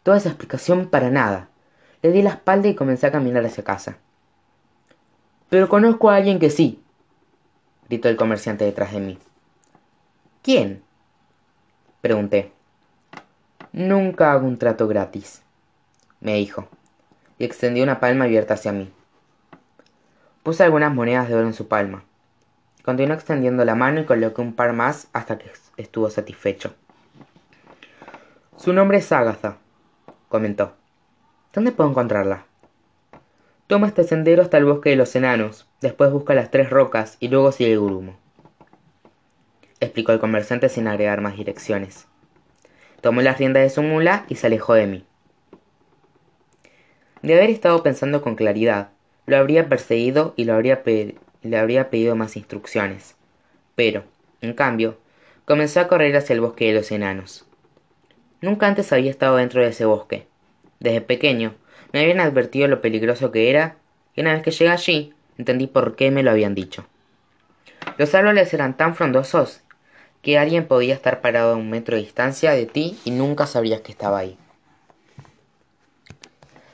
Toda 0.03 0.17
esa 0.17 0.29
explicación 0.29 0.89
para 0.89 1.09
nada. 1.09 1.49
Le 2.01 2.11
di 2.11 2.21
la 2.21 2.31
espalda 2.31 2.67
y 2.67 2.75
comencé 2.75 3.07
a 3.07 3.11
caminar 3.11 3.45
hacia 3.45 3.63
casa. 3.63 3.97
Pero 5.55 5.69
conozco 5.69 6.09
a 6.09 6.17
alguien 6.17 6.37
que 6.37 6.49
sí, 6.49 6.83
gritó 7.87 8.09
el 8.09 8.17
comerciante 8.17 8.65
detrás 8.65 8.91
de 8.91 8.99
mí. 8.99 9.17
¿Quién? 10.41 10.83
Pregunté. 12.01 12.51
Nunca 13.71 14.33
hago 14.33 14.45
un 14.45 14.57
trato 14.57 14.85
gratis, 14.89 15.43
me 16.19 16.33
dijo, 16.33 16.67
y 17.39 17.45
extendió 17.45 17.83
una 17.83 18.01
palma 18.01 18.25
abierta 18.25 18.55
hacia 18.55 18.73
mí. 18.73 18.91
Puse 20.43 20.61
algunas 20.61 20.93
monedas 20.93 21.29
de 21.29 21.35
oro 21.35 21.47
en 21.47 21.53
su 21.53 21.69
palma. 21.69 22.03
Continuó 22.83 23.15
extendiendo 23.15 23.63
la 23.63 23.75
mano 23.75 24.01
y 24.01 24.05
coloqué 24.05 24.41
un 24.41 24.55
par 24.55 24.73
más 24.73 25.07
hasta 25.13 25.37
que 25.37 25.49
estuvo 25.77 26.09
satisfecho. 26.09 26.75
Su 28.57 28.73
nombre 28.73 28.97
es 28.97 29.09
Agatha, 29.09 29.55
comentó. 30.27 30.73
¿Dónde 31.53 31.71
puedo 31.71 31.91
encontrarla? 31.91 32.43
Toma 33.67 33.87
este 33.87 34.03
sendero 34.03 34.43
hasta 34.43 34.57
el 34.59 34.65
bosque 34.65 34.91
de 34.91 34.95
los 34.95 35.15
enanos, 35.15 35.67
después 35.81 36.11
busca 36.11 36.35
las 36.35 36.51
tres 36.51 36.69
rocas 36.69 37.17
y 37.19 37.29
luego 37.29 37.51
sigue 37.51 37.73
el 37.73 37.79
grumo. 37.79 38.15
Explicó 39.79 40.11
el 40.11 40.19
comerciante 40.19 40.69
sin 40.69 40.87
agregar 40.87 41.21
más 41.21 41.35
direcciones. 41.35 42.05
Tomó 43.01 43.21
las 43.21 43.39
riendas 43.39 43.63
de 43.63 43.71
su 43.71 43.81
mula 43.81 44.25
y 44.29 44.35
se 44.35 44.47
alejó 44.47 44.75
de 44.75 44.85
mí. 44.85 45.05
De 47.23 47.33
haber 47.33 47.49
estado 47.49 47.81
pensando 47.81 48.21
con 48.21 48.35
claridad, 48.35 48.89
lo 49.25 49.37
habría 49.37 49.67
perseguido 49.67 50.35
y 50.37 50.45
le 50.45 50.51
habría 51.57 51.89
pedido 51.89 52.15
más 52.15 52.37
instrucciones. 52.37 53.15
Pero, 53.75 54.03
en 54.41 54.53
cambio, 54.53 54.99
comenzó 55.45 55.79
a 55.79 55.87
correr 55.87 56.15
hacia 56.15 56.35
el 56.35 56.41
bosque 56.41 56.67
de 56.67 56.73
los 56.73 56.91
enanos. 56.91 57.47
Nunca 58.41 58.67
antes 58.67 58.93
había 58.93 59.09
estado 59.09 59.37
dentro 59.37 59.61
de 59.61 59.69
ese 59.69 59.85
bosque. 59.85 60.27
Desde 60.79 61.01
pequeño 61.01 61.55
me 61.95 62.01
habían 62.01 62.19
advertido 62.19 62.67
lo 62.67 62.81
peligroso 62.81 63.31
que 63.31 63.49
era, 63.49 63.77
y 64.17 64.19
una 64.19 64.33
vez 64.33 64.43
que 64.43 64.51
llegué 64.51 64.69
allí, 64.69 65.13
entendí 65.37 65.65
por 65.65 65.95
qué 65.95 66.11
me 66.11 66.23
lo 66.23 66.31
habían 66.31 66.53
dicho. 66.53 66.85
Los 67.97 68.13
árboles 68.13 68.53
eran 68.53 68.75
tan 68.75 68.95
frondosos 68.95 69.61
que 70.21 70.37
alguien 70.37 70.67
podía 70.67 70.93
estar 70.93 71.21
parado 71.21 71.53
a 71.53 71.55
un 71.55 71.69
metro 71.69 71.95
de 71.95 72.01
distancia 72.01 72.51
de 72.51 72.65
ti 72.65 72.99
y 73.05 73.11
nunca 73.11 73.47
sabrías 73.47 73.79
que 73.79 73.93
estaba 73.93 74.17
ahí. 74.17 74.37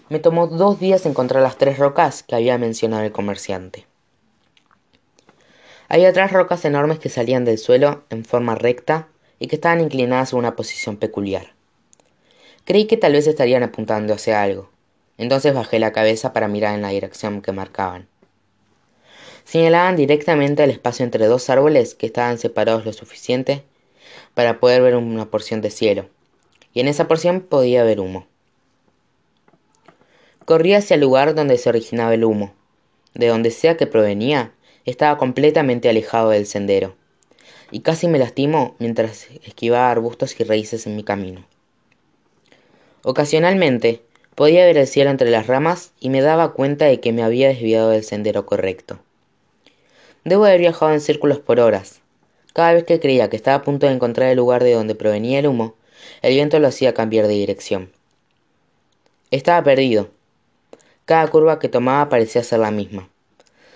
Me 0.10 0.18
tomó 0.18 0.48
dos 0.48 0.80
días 0.80 1.06
encontrar 1.06 1.44
las 1.44 1.60
tres 1.60 1.78
rocas 1.78 2.24
que 2.24 2.34
había 2.34 2.58
mencionado 2.58 3.04
el 3.04 3.12
comerciante. 3.12 3.86
Había 5.88 6.12
tres 6.14 6.32
rocas 6.32 6.66
enormes 6.66 6.98
que 6.98 7.10
salían 7.10 7.46
del 7.46 7.60
suelo 7.60 8.06
en 8.10 8.26
forma 8.26 8.56
recta 8.56 9.08
y 9.38 9.46
que 9.46 9.58
estaban 9.58 9.82
inclinadas 9.82 10.34
en 10.34 10.40
una 10.40 10.56
posición 10.56 10.98
peculiar. 10.98 11.54
Creí 12.66 12.88
que 12.88 12.98
tal 12.98 13.14
vez 13.14 13.28
estarían 13.28 13.62
apuntando 13.62 14.16
hacia 14.16 14.42
algo, 14.42 14.71
entonces 15.22 15.54
bajé 15.54 15.78
la 15.78 15.92
cabeza 15.92 16.34
para 16.34 16.48
mirar 16.48 16.74
en 16.74 16.82
la 16.82 16.90
dirección 16.90 17.44
que 17.44 17.52
marcaban. 17.52 18.08
Señalaban 19.44 19.96
directamente 19.96 20.64
al 20.64 20.72
espacio 20.72 21.06
entre 21.06 21.28
dos 21.28 21.48
árboles 21.52 21.94
que 21.94 22.08
estaban 22.08 22.40
separados 22.40 22.86
lo 22.86 22.94
suficiente 22.94 23.64
para 24.34 24.60
poder 24.60 24.82
ver 24.82 24.96
una 24.96 25.30
porción 25.30 25.62
de 25.62 25.70
cielo, 25.70 26.10
y 26.74 26.80
en 26.80 26.88
esa 26.88 27.08
porción 27.08 27.42
podía 27.42 27.84
ver 27.84 28.00
humo. 28.00 28.26
Corrí 30.46 30.74
hacia 30.74 30.96
el 30.96 31.02
lugar 31.02 31.36
donde 31.36 31.60
se 31.60 31.70
originaba 31.70 32.16
el 32.16 32.24
humo. 32.24 32.56
De 33.14 33.28
donde 33.28 33.52
sea 33.52 33.78
que 33.78 33.86
provenía, 33.86 34.54
estaba 34.86 35.20
completamente 35.20 35.88
alejado 35.88 36.32
del 36.32 36.48
sendero, 36.48 36.96
y 37.70 37.82
casi 37.82 38.08
me 38.08 38.18
lastimó 38.18 38.76
mientras 38.80 39.28
esquivaba 39.44 39.92
arbustos 39.92 40.40
y 40.40 40.44
raíces 40.46 40.88
en 40.88 40.96
mi 40.96 41.04
camino. 41.04 41.46
Ocasionalmente, 43.04 44.02
podía 44.36 44.66
ver 44.66 44.78
el 44.78 44.88
cielo 44.88 45.10
entre 45.10 45.30
las 45.30 45.48
ramas 45.48 45.92
y 46.00 46.10
me 46.10 46.22
daba 46.22 46.54
cuenta 46.54 46.86
de 46.86 47.00
que 47.00 47.14
me 47.14 47.24
había 47.24 47.50
desviado 47.50 47.90
del 47.90 48.04
sendero 48.04 48.46
correcto. 48.46 49.00
Debo 50.24 50.46
haber 50.46 50.60
viajado 50.60 50.94
en 50.94 51.02
círculos 51.02 51.40
por 51.40 51.60
horas. 51.60 52.00
Cada 52.54 52.74
vez 52.74 52.84
que 52.84 53.00
creía 53.00 53.30
que 53.30 53.36
estaba 53.36 53.58
a 53.58 53.62
punto 53.64 53.88
de 53.88 53.94
encontrar 53.94 54.30
el 54.30 54.38
lugar 54.38 54.64
de 54.64 54.74
donde 54.74 54.96
provenía 54.96 55.40
el 55.40 55.48
humo, 55.48 55.76
el 56.22 56.34
viento 56.34 56.60
lo 56.60 56.68
hacía 56.68 56.94
cambiar 56.94 57.28
de 57.28 57.34
dirección. 57.34 57.92
Estaba 59.32 59.64
perdido. 59.64 60.10
Cada 61.06 61.28
curva 61.28 61.60
que 61.60 61.70
tomaba 61.70 62.10
parecía 62.10 62.44
ser 62.44 62.60
la 62.60 62.72
misma. 62.72 63.10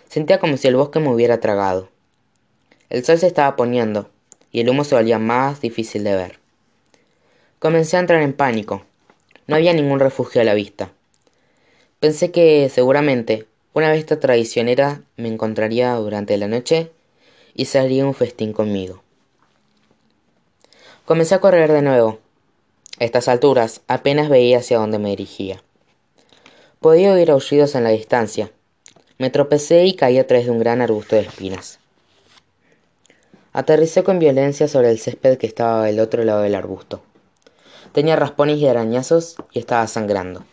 Sentía 0.09 0.39
como 0.39 0.57
si 0.57 0.67
el 0.67 0.75
bosque 0.75 0.99
me 0.99 1.09
hubiera 1.09 1.39
tragado. 1.39 1.89
El 2.89 3.03
sol 3.03 3.17
se 3.17 3.27
estaba 3.27 3.55
poniendo, 3.55 4.09
y 4.51 4.61
el 4.61 4.69
humo 4.69 4.83
se 4.83 4.95
volvía 4.95 5.17
más 5.17 5.61
difícil 5.61 6.03
de 6.03 6.15
ver. 6.15 6.39
Comencé 7.59 7.97
a 7.97 8.01
entrar 8.01 8.21
en 8.21 8.33
pánico. 8.33 8.83
No 9.47 9.55
había 9.55 9.73
ningún 9.73 9.99
refugio 9.99 10.41
a 10.41 10.43
la 10.43 10.53
vista. 10.53 10.91
Pensé 11.99 12.31
que, 12.31 12.69
seguramente, 12.69 13.45
una 13.73 13.91
bestia 13.91 14.19
traicionera 14.19 15.01
me 15.17 15.27
encontraría 15.27 15.93
durante 15.95 16.38
la 16.38 16.47
noche 16.47 16.91
y 17.53 17.65
se 17.65 18.03
un 18.03 18.13
festín 18.13 18.53
conmigo. 18.53 19.01
Comencé 21.05 21.36
a 21.36 21.39
correr 21.39 21.71
de 21.71 21.81
nuevo. 21.81 22.19
A 22.99 23.03
estas 23.03 23.27
alturas 23.27 23.81
apenas 23.88 24.29
veía 24.29 24.60
hacia 24.60 24.77
dónde 24.79 24.97
me 24.97 25.10
dirigía. 25.10 25.62
Podía 26.79 27.13
oír 27.13 27.31
aullidos 27.31 27.75
en 27.75 27.84
la 27.84 27.89
distancia. 27.89 28.51
Me 29.17 29.29
tropecé 29.29 29.86
y 29.86 29.93
caí 29.93 30.17
a 30.17 30.27
través 30.27 30.45
de 30.45 30.51
un 30.51 30.60
gran 30.60 30.81
arbusto 30.81 31.15
de 31.15 31.23
espinas. 31.23 31.79
Aterricé 33.53 34.03
con 34.03 34.19
violencia 34.19 34.67
sobre 34.67 34.89
el 34.89 34.99
césped 34.99 35.38
que 35.38 35.47
estaba 35.47 35.86
del 35.86 35.99
otro 35.99 36.23
lado 36.23 36.41
del 36.41 36.55
arbusto. 36.55 37.01
Tenía 37.95 38.17
raspones 38.17 38.58
y 38.58 38.67
arañazos 38.67 39.38
y 39.53 39.60
estaba 39.60 39.88
sangrando. 39.88 40.43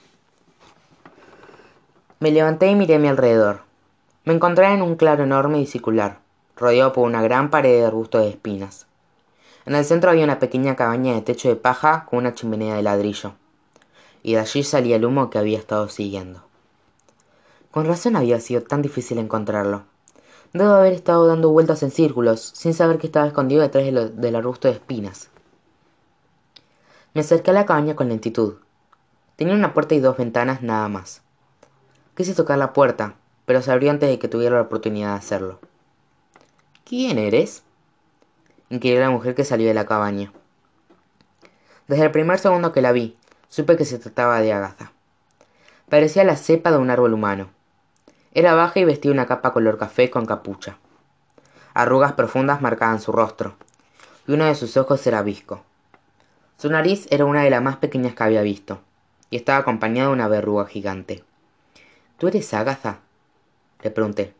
Me 2.20 2.31
levanté 2.31 2.70
y 2.70 2.76
miré 2.76 2.94
a 2.94 2.98
mi 3.00 3.09
alrededor. 3.09 3.62
Me 4.24 4.33
encontré 4.33 4.72
en 4.72 4.81
un 4.81 4.94
claro 4.94 5.24
enorme 5.24 5.61
y 5.61 5.66
circular, 5.66 6.20
rodeado 6.55 6.92
por 6.92 7.05
una 7.05 7.20
gran 7.20 7.50
pared 7.50 7.81
de 7.81 7.85
arbustos 7.85 8.22
de 8.22 8.28
espinas. 8.28 8.87
En 9.66 9.74
el 9.74 9.85
centro 9.85 10.12
había 10.12 10.22
una 10.22 10.38
pequeña 10.38 10.76
cabaña 10.76 11.14
de 11.14 11.22
techo 11.22 11.48
de 11.48 11.57
paja 11.57 12.07
con 12.09 12.20
una 12.20 12.33
chimenea 12.33 12.76
de 12.76 12.83
ladrillo, 12.83 13.33
y 14.22 14.35
de 14.35 14.38
allí 14.38 14.62
salía 14.62 14.94
el 14.94 15.05
humo 15.05 15.28
que 15.28 15.38
había 15.38 15.59
estado 15.59 15.88
siguiendo. 15.88 16.44
Con 17.72 17.87
razón 17.87 18.14
había 18.14 18.38
sido 18.38 18.62
tan 18.62 18.83
difícil 18.83 19.18
encontrarlo. 19.18 19.83
Debo 20.52 20.74
haber 20.74 20.92
estado 20.92 21.26
dando 21.26 21.50
vueltas 21.50 21.83
en 21.83 21.90
círculos, 21.90 22.52
sin 22.55 22.72
saber 22.72 22.98
que 22.98 23.09
estaba 23.09 23.26
escondido 23.26 23.62
detrás 23.62 23.85
del 23.85 24.37
arbusto 24.37 24.68
de 24.68 24.74
espinas. 24.74 25.31
Me 27.14 27.20
acerqué 27.20 27.51
a 27.51 27.55
la 27.55 27.66
cabaña 27.66 27.94
con 27.94 28.09
lentitud. 28.09 28.55
Tenía 29.37 29.55
una 29.55 29.75
puerta 29.75 29.94
y 29.94 30.01
dos 30.01 30.16
ventanas 30.16 30.62
nada 30.62 30.88
más. 30.88 31.20
Quise 32.16 32.35
tocar 32.35 32.57
la 32.57 32.72
puerta, 32.72 33.16
pero 33.44 33.61
se 33.61 33.70
abrió 33.70 33.90
antes 33.90 34.09
de 34.09 34.18
que 34.18 34.29
tuviera 34.29 34.57
la 34.57 34.62
oportunidad 34.62 35.11
de 35.11 35.18
hacerlo. 35.18 35.61
¿Quién 36.85 37.18
eres? 37.18 37.64
inquirió 38.70 39.01
la 39.01 39.11
mujer 39.11 39.35
que 39.35 39.44
salió 39.44 39.68
de 39.68 39.75
la 39.75 39.85
cabaña. 39.85 40.33
Desde 41.87 42.05
el 42.05 42.11
primer 42.11 42.38
segundo 42.38 42.72
que 42.72 42.81
la 42.81 42.92
vi, 42.92 43.18
supe 43.51 43.77
que 43.77 43.85
se 43.85 43.98
trataba 43.98 44.40
de 44.40 44.55
Agatha. 44.55 44.92
Parecía 45.90 46.25
la 46.25 46.37
cepa 46.37 46.70
de 46.70 46.79
un 46.79 46.88
árbol 46.88 47.12
humano. 47.12 47.51
Era 48.33 48.55
baja 48.55 48.81
y 48.81 48.85
vestía 48.85 49.12
una 49.12 49.27
capa 49.27 49.53
color 49.53 49.77
café 49.77 50.09
con 50.09 50.25
capucha. 50.25 50.79
Arrugas 51.75 52.14
profundas 52.14 52.62
marcaban 52.62 53.01
su 53.01 53.12
rostro, 53.12 53.57
y 54.27 54.33
uno 54.33 54.46
de 54.46 54.55
sus 54.55 54.79
ojos 54.79 55.07
era 55.07 55.20
visco. 55.20 55.62
Su 56.56 56.70
nariz 56.70 57.06
era 57.10 57.24
una 57.24 57.42
de 57.42 57.50
las 57.50 57.62
más 57.62 57.76
pequeñas 57.76 58.14
que 58.14 58.22
había 58.22 58.42
visto, 58.42 58.80
y 59.30 59.36
estaba 59.36 59.58
acompañada 59.58 60.08
de 60.08 60.14
una 60.14 60.28
verruga 60.28 60.66
gigante. 60.66 61.24
¿Tú 62.18 62.28
eres 62.28 62.52
Agatha? 62.54 63.00
le 63.82 63.90
pregunté. 63.90 64.34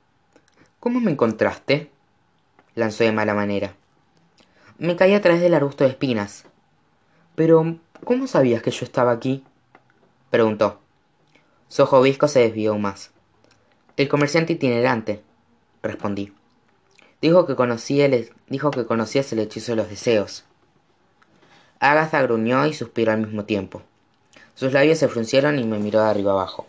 ¿Cómo 0.79 1.01
me 1.01 1.11
encontraste? 1.11 1.90
lanzó 2.75 3.05
de 3.05 3.12
mala 3.12 3.35
manera. 3.35 3.75
Me 4.79 4.96
caí 4.96 5.14
a 5.14 5.20
través 5.20 5.40
del 5.40 5.55
arbusto 5.55 5.85
de 5.85 5.90
espinas. 5.90 6.44
Pero, 7.35 7.77
¿cómo 8.05 8.27
sabías 8.27 8.62
que 8.62 8.70
yo 8.70 8.85
estaba 8.85 9.12
aquí? 9.12 9.44
preguntó. 10.31 10.81
Su 11.68 11.83
ojo 11.83 12.03
visco 12.03 12.29
se 12.29 12.40
desvió 12.40 12.77
más. 12.79 13.11
El 13.96 14.09
comerciante 14.09 14.55
itinerante, 14.55 15.22
respondí. 15.83 16.33
Dijo 17.20 17.46
que, 17.46 17.57
conocía 17.57 18.07
el, 18.07 18.33
dijo 18.48 18.70
que 18.70 18.87
conocías 18.87 19.33
el 19.33 19.38
hechizo 19.38 19.72
de 19.72 19.77
los 19.77 19.88
deseos. 19.88 20.44
Agatha 21.83 22.23
gruñó 22.23 22.64
y 22.64 22.75
suspiró 22.75 23.11
al 23.11 23.27
mismo 23.27 23.45
tiempo. 23.45 23.83
Sus 24.55 24.73
labios 24.73 24.99
se 24.99 25.09
fruncieron 25.09 25.59
y 25.59 25.64
me 25.64 25.81
miró 25.81 26.01
de 26.01 26.11
arriba 26.11 26.31
abajo. 26.31 26.68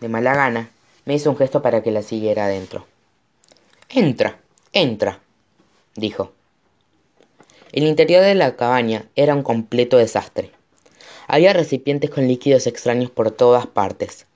De 0.00 0.08
mala 0.08 0.34
gana, 0.34 0.70
me 1.04 1.14
hizo 1.14 1.30
un 1.30 1.36
gesto 1.36 1.62
para 1.62 1.84
que 1.84 1.92
la 1.92 2.02
siguiera 2.02 2.46
adentro. 2.46 2.84
Entra, 3.88 4.40
entra, 4.72 5.20
dijo. 5.94 6.32
El 7.70 7.84
interior 7.84 8.22
de 8.22 8.34
la 8.34 8.56
cabaña 8.56 9.06
era 9.14 9.36
un 9.36 9.44
completo 9.44 9.98
desastre. 9.98 10.50
Había 11.28 11.52
recipientes 11.52 12.10
con 12.10 12.26
líquidos 12.26 12.66
extraños 12.66 13.12
por 13.12 13.30
todas 13.30 13.68
partes, 13.68 14.26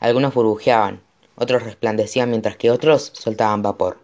algunos 0.00 0.34
burbujeaban, 0.34 1.00
otros 1.36 1.62
resplandecían 1.62 2.30
mientras 2.30 2.56
que 2.56 2.72
otros 2.72 3.12
soltaban 3.14 3.62
vapor. 3.62 3.98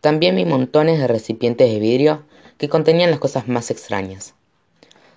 También 0.00 0.34
vi 0.34 0.46
montones 0.46 0.98
de 0.98 1.08
recipientes 1.08 1.70
de 1.70 1.78
vidrio 1.78 2.22
que 2.58 2.68
contenían 2.68 3.10
las 3.10 3.20
cosas 3.20 3.48
más 3.48 3.70
extrañas. 3.70 4.34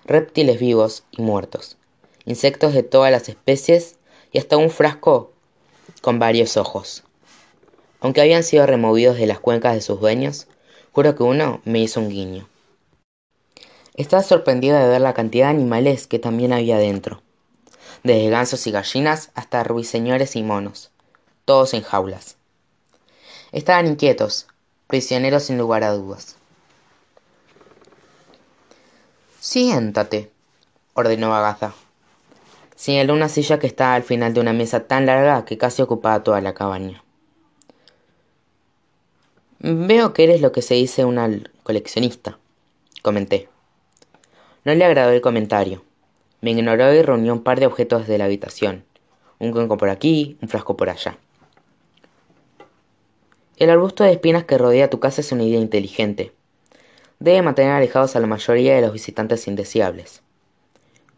Reptiles 0.04 0.58
vivos 0.58 1.04
y 1.10 1.22
muertos, 1.22 1.76
insectos 2.24 2.72
de 2.72 2.82
todas 2.82 3.12
las 3.12 3.28
especies 3.28 3.96
y 4.32 4.38
hasta 4.38 4.56
un 4.56 4.70
frasco 4.70 5.32
con 6.00 6.18
varios 6.18 6.56
ojos. 6.56 7.04
Aunque 8.00 8.20
habían 8.20 8.42
sido 8.42 8.66
removidos 8.66 9.18
de 9.18 9.26
las 9.26 9.40
cuencas 9.40 9.74
de 9.74 9.82
sus 9.82 10.00
dueños, 10.00 10.46
juro 10.92 11.14
que 11.14 11.22
uno 11.22 11.60
me 11.64 11.80
hizo 11.80 12.00
un 12.00 12.08
guiño. 12.08 12.48
Estaba 13.94 14.22
sorprendido 14.22 14.78
de 14.78 14.88
ver 14.88 15.02
la 15.02 15.12
cantidad 15.12 15.46
de 15.46 15.56
animales 15.56 16.06
que 16.06 16.18
también 16.18 16.52
había 16.52 16.78
dentro 16.78 17.22
desde 18.02 18.30
gansos 18.30 18.66
y 18.66 18.70
gallinas 18.72 19.30
hasta 19.34 19.62
ruiseñores 19.62 20.36
y 20.36 20.42
monos, 20.42 20.90
todos 21.44 21.74
en 21.74 21.82
jaulas. 21.82 22.36
Estaban 23.52 23.86
inquietos, 23.86 24.46
prisioneros 24.86 25.44
sin 25.44 25.58
lugar 25.58 25.84
a 25.84 25.92
dudas. 25.92 26.36
Siéntate, 29.52 30.30
ordenó 30.94 31.34
Agatha. 31.34 31.74
Señaló 32.74 33.12
una 33.12 33.28
silla 33.28 33.58
que 33.58 33.66
estaba 33.66 33.92
al 33.92 34.02
final 34.02 34.32
de 34.32 34.40
una 34.40 34.54
mesa 34.54 34.86
tan 34.86 35.04
larga 35.04 35.44
que 35.44 35.58
casi 35.58 35.82
ocupaba 35.82 36.24
toda 36.24 36.40
la 36.40 36.54
cabaña. 36.54 37.04
Veo 39.58 40.14
que 40.14 40.24
eres 40.24 40.40
lo 40.40 40.52
que 40.52 40.62
se 40.62 40.72
dice 40.72 41.04
una 41.04 41.28
coleccionista, 41.64 42.38
comenté. 43.02 43.50
No 44.64 44.74
le 44.74 44.86
agradó 44.86 45.10
el 45.10 45.20
comentario. 45.20 45.84
Me 46.40 46.52
ignoró 46.52 46.90
y 46.94 47.02
reunió 47.02 47.34
un 47.34 47.42
par 47.42 47.60
de 47.60 47.66
objetos 47.66 48.06
de 48.06 48.16
la 48.16 48.24
habitación. 48.24 48.86
Un 49.38 49.52
cuenco 49.52 49.76
por 49.76 49.90
aquí, 49.90 50.38
un 50.40 50.48
frasco 50.48 50.78
por 50.78 50.88
allá. 50.88 51.18
El 53.58 53.68
arbusto 53.68 54.02
de 54.02 54.12
espinas 54.12 54.44
que 54.44 54.56
rodea 54.56 54.88
tu 54.88 54.98
casa 54.98 55.20
es 55.20 55.30
una 55.30 55.42
idea 55.42 55.60
inteligente. 55.60 56.32
Debe 57.22 57.42
mantener 57.42 57.72
alejados 57.72 58.16
a 58.16 58.20
la 58.20 58.26
mayoría 58.26 58.74
de 58.74 58.82
los 58.82 58.92
visitantes 58.92 59.46
indeseables. 59.46 60.22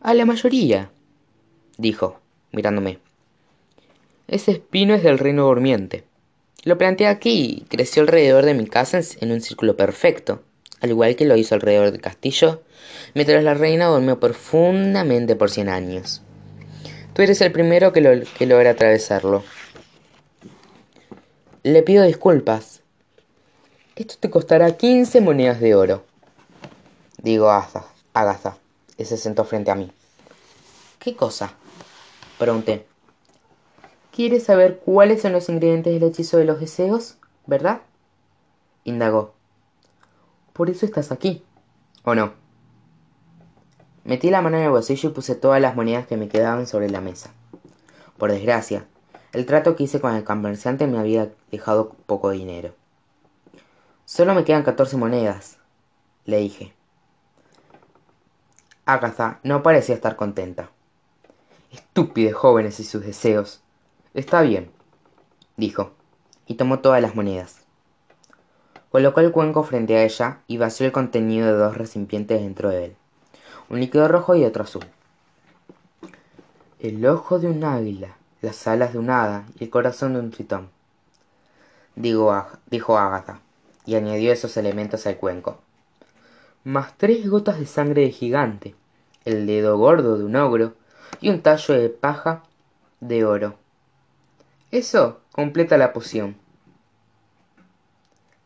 A 0.00 0.12
la 0.14 0.26
mayoría, 0.26 0.90
dijo, 1.78 2.20
mirándome. 2.52 2.98
Ese 4.28 4.52
espino 4.52 4.94
es 4.94 5.02
del 5.02 5.18
reino 5.18 5.46
durmiente. 5.46 6.04
Lo 6.64 6.78
planté 6.78 7.06
aquí 7.06 7.58
y 7.58 7.64
creció 7.68 8.02
alrededor 8.02 8.44
de 8.44 8.54
mi 8.54 8.66
casa 8.66 9.00
en 9.20 9.32
un 9.32 9.40
círculo 9.40 9.76
perfecto 9.76 10.42
al 10.84 10.90
igual 10.90 11.16
que 11.16 11.24
lo 11.24 11.34
hizo 11.34 11.54
alrededor 11.54 11.90
del 11.90 12.02
castillo, 12.02 12.62
mientras 13.14 13.42
la 13.42 13.54
reina 13.54 13.86
durmió 13.86 14.20
profundamente 14.20 15.34
por 15.34 15.50
cien 15.50 15.70
años. 15.70 16.20
Tú 17.14 17.22
eres 17.22 17.40
el 17.40 17.52
primero 17.52 17.92
que, 17.94 18.02
lo, 18.02 18.10
que 18.36 18.44
logra 18.44 18.70
atravesarlo. 18.70 19.42
Le 21.62 21.82
pido 21.82 22.04
disculpas. 22.04 22.82
Esto 23.96 24.16
te 24.18 24.28
costará 24.28 24.76
quince 24.76 25.20
monedas 25.20 25.60
de 25.60 25.76
oro. 25.76 26.02
Digo 27.22 27.48
a 27.48 27.68
Agatha, 28.12 28.56
y 28.98 29.04
se 29.04 29.16
sentó 29.16 29.44
frente 29.44 29.70
a 29.70 29.76
mí. 29.76 29.92
¿Qué 30.98 31.14
cosa? 31.14 31.52
Pregunté. 32.36 32.88
¿Quieres 34.10 34.42
saber 34.42 34.80
cuáles 34.84 35.22
son 35.22 35.30
los 35.30 35.48
ingredientes 35.48 35.94
del 35.94 36.10
hechizo 36.10 36.38
de 36.38 36.44
los 36.44 36.58
deseos? 36.58 37.18
¿Verdad? 37.46 37.82
Indagó. 38.82 39.32
Por 40.54 40.70
eso 40.70 40.86
estás 40.86 41.12
aquí. 41.12 41.44
¿O 42.02 42.16
no? 42.16 42.32
Metí 44.02 44.28
la 44.28 44.42
mano 44.42 44.56
en 44.56 44.64
el 44.64 44.70
bolsillo 44.70 45.10
y 45.10 45.12
puse 45.12 45.36
todas 45.36 45.60
las 45.60 45.76
monedas 45.76 46.08
que 46.08 46.16
me 46.16 46.28
quedaban 46.28 46.66
sobre 46.66 46.90
la 46.90 47.00
mesa. 47.00 47.30
Por 48.18 48.32
desgracia, 48.32 48.86
el 49.32 49.46
trato 49.46 49.76
que 49.76 49.84
hice 49.84 50.00
con 50.00 50.16
el 50.16 50.24
comerciante 50.24 50.88
me 50.88 50.98
había 50.98 51.30
dejado 51.52 51.94
poco 52.06 52.30
dinero. 52.30 52.74
Solo 54.06 54.34
me 54.34 54.44
quedan 54.44 54.64
catorce 54.64 54.98
monedas, 54.98 55.56
le 56.26 56.36
dije. 56.36 56.74
Agatha 58.84 59.40
no 59.44 59.62
parecía 59.62 59.94
estar 59.94 60.14
contenta. 60.14 60.68
Estúpidos 61.72 62.34
jóvenes 62.34 62.78
y 62.80 62.84
sus 62.84 63.02
deseos. 63.02 63.62
Está 64.12 64.42
bien, 64.42 64.70
dijo, 65.56 65.92
y 66.46 66.56
tomó 66.56 66.80
todas 66.80 67.00
las 67.00 67.14
monedas. 67.14 67.62
Colocó 68.90 69.20
el 69.20 69.32
cuenco 69.32 69.64
frente 69.64 69.96
a 69.96 70.04
ella 70.04 70.40
y 70.48 70.58
vació 70.58 70.84
el 70.84 70.92
contenido 70.92 71.46
de 71.46 71.54
dos 71.54 71.74
recipientes 71.74 72.42
dentro 72.42 72.68
de 72.68 72.84
él, 72.84 72.96
un 73.70 73.80
líquido 73.80 74.06
rojo 74.06 74.34
y 74.34 74.44
otro 74.44 74.64
azul. 74.64 74.84
El 76.78 77.06
ojo 77.06 77.38
de 77.38 77.48
un 77.48 77.64
águila, 77.64 78.18
las 78.42 78.66
alas 78.66 78.92
de 78.92 78.98
un 78.98 79.08
hada 79.08 79.46
y 79.58 79.64
el 79.64 79.70
corazón 79.70 80.12
de 80.12 80.20
un 80.20 80.30
tritón, 80.30 80.68
dijo 81.96 82.30
Agatha, 82.98 83.40
y 83.86 83.94
añadió 83.96 84.32
esos 84.32 84.56
elementos 84.56 85.06
al 85.06 85.16
cuenco. 85.16 85.58
Más 86.64 86.96
tres 86.96 87.28
gotas 87.28 87.58
de 87.58 87.66
sangre 87.66 88.02
de 88.02 88.10
gigante, 88.10 88.74
el 89.24 89.46
dedo 89.46 89.76
gordo 89.78 90.16
de 90.18 90.24
un 90.24 90.36
ogro 90.36 90.74
y 91.20 91.28
un 91.28 91.42
tallo 91.42 91.74
de 91.74 91.88
paja 91.88 92.42
de 93.00 93.24
oro. 93.24 93.56
Eso 94.70 95.20
completa 95.32 95.76
la 95.76 95.92
poción. 95.92 96.36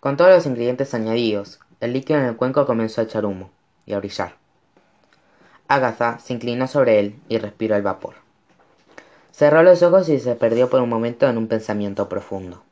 Con 0.00 0.16
todos 0.16 0.30
los 0.30 0.46
ingredientes 0.46 0.94
añadidos, 0.94 1.60
el 1.80 1.92
líquido 1.92 2.18
en 2.20 2.26
el 2.26 2.36
cuenco 2.36 2.66
comenzó 2.66 3.00
a 3.00 3.04
echar 3.04 3.24
humo 3.24 3.50
y 3.86 3.94
a 3.94 3.98
brillar. 3.98 4.36
Agatha 5.68 6.18
se 6.18 6.32
inclinó 6.32 6.66
sobre 6.66 6.98
él 6.98 7.20
y 7.28 7.38
respiró 7.38 7.76
el 7.76 7.82
vapor. 7.82 8.14
Cerró 9.32 9.62
los 9.62 9.82
ojos 9.82 10.08
y 10.08 10.18
se 10.18 10.34
perdió 10.34 10.68
por 10.70 10.80
un 10.80 10.88
momento 10.88 11.28
en 11.28 11.38
un 11.38 11.46
pensamiento 11.46 12.08
profundo. 12.08 12.62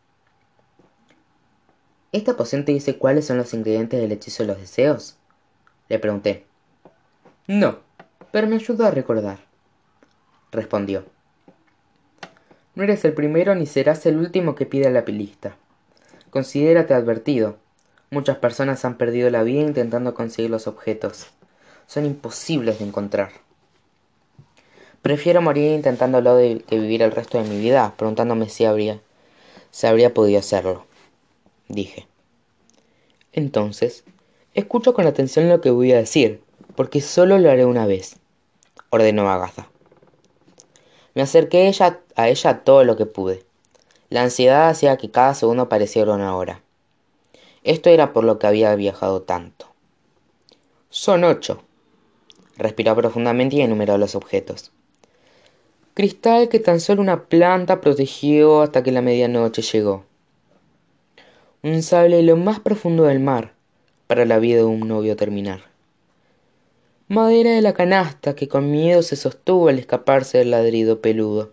¿Esta 2.13 2.37
poción 2.37 2.65
te 2.65 2.73
dice 2.73 2.99
cuáles 2.99 3.27
son 3.27 3.37
los 3.37 3.53
ingredientes 3.53 4.01
del 4.01 4.13
hechizo 4.13 4.43
de 4.43 4.49
los 4.49 4.59
deseos? 4.59 5.17
Le 5.89 5.99
pregunté. 5.99 6.47
No, 7.47 7.81
pero 8.31 8.47
me 8.47 8.57
ayudó 8.57 8.87
a 8.87 8.91
recordar. 8.91 9.39
Respondió. 10.53 11.05
No 12.75 12.85
eres 12.85 13.05
el 13.05 13.13
primero 13.13 13.55
ni 13.55 13.67
serás 13.67 14.07
el 14.07 14.19
último 14.19 14.55
que 14.55 14.67
pide 14.67 14.91
la 14.91 15.03
lista. 15.03 15.57
Considérate 16.31 16.95
advertido. 16.95 17.57
muchas 18.11 18.39
personas 18.39 18.85
han 18.85 18.99
perdido 18.99 19.29
la 19.31 19.43
vida 19.43 19.61
intentando 19.61 20.15
conseguir 20.15 20.51
los 20.51 20.67
objetos. 20.67 21.27
Son 21.87 22.05
imposibles 22.05 22.79
de 22.79 22.85
encontrar. 22.85 23.31
Prefiero 25.03 25.43
morir 25.43 25.73
intentándolo 25.73 26.37
que 26.37 26.79
vivir 26.79 27.03
el 27.03 27.13
resto 27.13 27.43
de 27.43 27.49
mi 27.49 27.59
vida, 27.59 27.95
preguntándome 27.97 28.49
si 28.49 28.65
habría, 28.65 29.01
si 29.71 29.87
habría 29.87 30.15
podido 30.15 30.39
hacerlo. 30.39 30.86
Dije. 31.69 32.07
Entonces, 33.33 34.05
escucho 34.55 34.95
con 34.95 35.07
atención 35.07 35.49
lo 35.49 35.61
que 35.61 35.71
voy 35.71 35.93
a 35.93 35.99
decir, 35.99 36.41
porque 36.75 37.01
solo 37.01 37.39
lo 37.39 37.51
haré 37.51 37.65
una 37.65 37.87
vez, 37.87 38.17
ordenó 38.91 39.29
Agatha. 39.29 39.69
Me 41.15 41.23
acerqué 41.23 41.73
a 42.15 42.29
ella 42.29 42.65
todo 42.65 42.85
lo 42.85 42.97
que 42.97 43.07
pude. 43.07 43.45
La 44.11 44.23
ansiedad 44.23 44.69
hacía 44.69 44.97
que 44.97 45.11
cada 45.11 45.35
segundo 45.35 45.69
pareciera 45.69 46.15
una 46.15 46.37
hora. 46.37 46.63
Esto 47.65 47.91
era 47.91 48.13
por 48.13 48.23
lo 48.23 48.39
que 48.39 48.47
había 48.47 48.75
viajado 48.77 49.23
tanto. 49.23 49.67
Son 50.91 51.25
ocho. 51.25 51.63
Respiró 52.57 52.95
profundamente 52.95 53.57
y 53.57 53.63
enumeró 53.63 53.99
los 53.99 54.15
objetos. 54.15 54.73
Cristal 55.95 56.49
que 56.49 56.61
tan 56.61 56.81
solo 56.81 57.03
una 57.03 57.25
planta 57.25 57.81
protegió 57.81 58.61
hasta 58.61 58.83
que 58.83 58.93
la 58.93 59.03
medianoche 59.03 59.63
llegó. 59.63 60.05
Un 61.67 61.83
sable 61.83 62.23
lo 62.23 62.37
más 62.37 62.61
profundo 62.61 63.03
del 63.07 63.19
mar 63.19 63.53
para 64.07 64.25
la 64.25 64.39
vida 64.39 64.59
de 64.59 64.65
un 64.65 64.87
novio 64.87 65.17
terminar. 65.17 65.63
Madera 67.09 67.51
de 67.51 67.61
la 67.61 67.75
canasta 67.75 68.37
que 68.37 68.47
con 68.47 68.71
miedo 68.71 69.03
se 69.03 69.17
sostuvo 69.17 69.67
al 69.67 69.81
escaparse 69.81 70.39
del 70.39 70.53
ladrido 70.53 71.01
peludo 71.01 71.51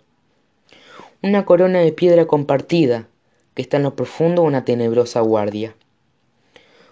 una 1.24 1.46
corona 1.46 1.80
de 1.80 1.92
piedra 1.92 2.28
compartida, 2.28 3.08
que 3.56 3.64
está 3.64 3.78
en 3.78 3.84
lo 3.84 3.96
profundo 3.96 4.44
una 4.44 4.66
tenebrosa 4.66 5.22
guardia. 5.22 5.74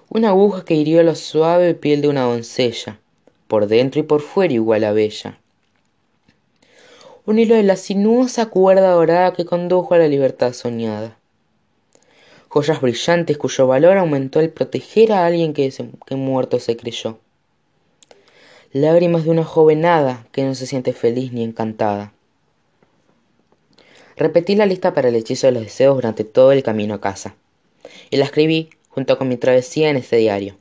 Una 0.10 0.30
aguja 0.30 0.66
que 0.66 0.74
hirió 0.74 1.04
la 1.04 1.14
suave 1.14 1.76
piel 1.76 2.02
de 2.02 2.08
una 2.08 2.24
doncella, 2.24 3.00
por 3.48 3.68
dentro 3.68 4.00
y 4.00 4.04
por 4.04 4.22
fuera 4.22 4.52
igual 4.52 4.84
a 4.84 4.94
bella. 4.94 5.38
Un 7.28 7.38
hilo 7.38 7.54
de 7.54 7.62
la 7.62 7.76
sinuosa 7.76 8.48
cuerda 8.48 8.94
dorada 8.94 9.34
que 9.34 9.46
condujo 9.46 9.94
a 9.94 10.00
la 10.00 10.08
libertad 10.08 10.54
soñada. 10.54 11.21
Joyas 12.54 12.82
brillantes 12.82 13.38
cuyo 13.38 13.68
valor 13.68 13.98
aumentó 13.98 14.40
al 14.40 14.50
proteger 14.50 15.12
a 15.14 15.26
alguien 15.26 15.54
que, 15.54 15.72
que 16.06 16.16
muerto 16.16 16.60
se 16.60 16.76
creyó. 16.78 17.20
Lágrimas 18.74 19.24
de 19.24 19.32
una 19.32 19.44
jovenada 19.44 20.28
que 20.32 20.44
no 20.44 20.56
se 20.56 20.68
siente 20.68 20.94
feliz 20.94 21.32
ni 21.32 21.44
encantada 21.44 22.14
Repetí 24.22 24.54
la 24.54 24.68
lista 24.68 24.94
para 24.94 25.10
el 25.10 25.16
hechizo 25.16 25.48
de 25.48 25.54
los 25.54 25.64
deseos 25.64 25.96
durante 25.96 26.24
todo 26.24 26.52
el 26.52 26.62
camino 26.62 26.94
a 26.94 27.02
casa, 27.02 27.36
y 28.12 28.18
la 28.18 28.26
escribí 28.26 28.70
junto 28.90 29.18
con 29.18 29.28
mi 29.28 29.36
travesía 29.36 29.90
en 29.90 29.98
este 29.98 30.18
diario. 30.18 30.58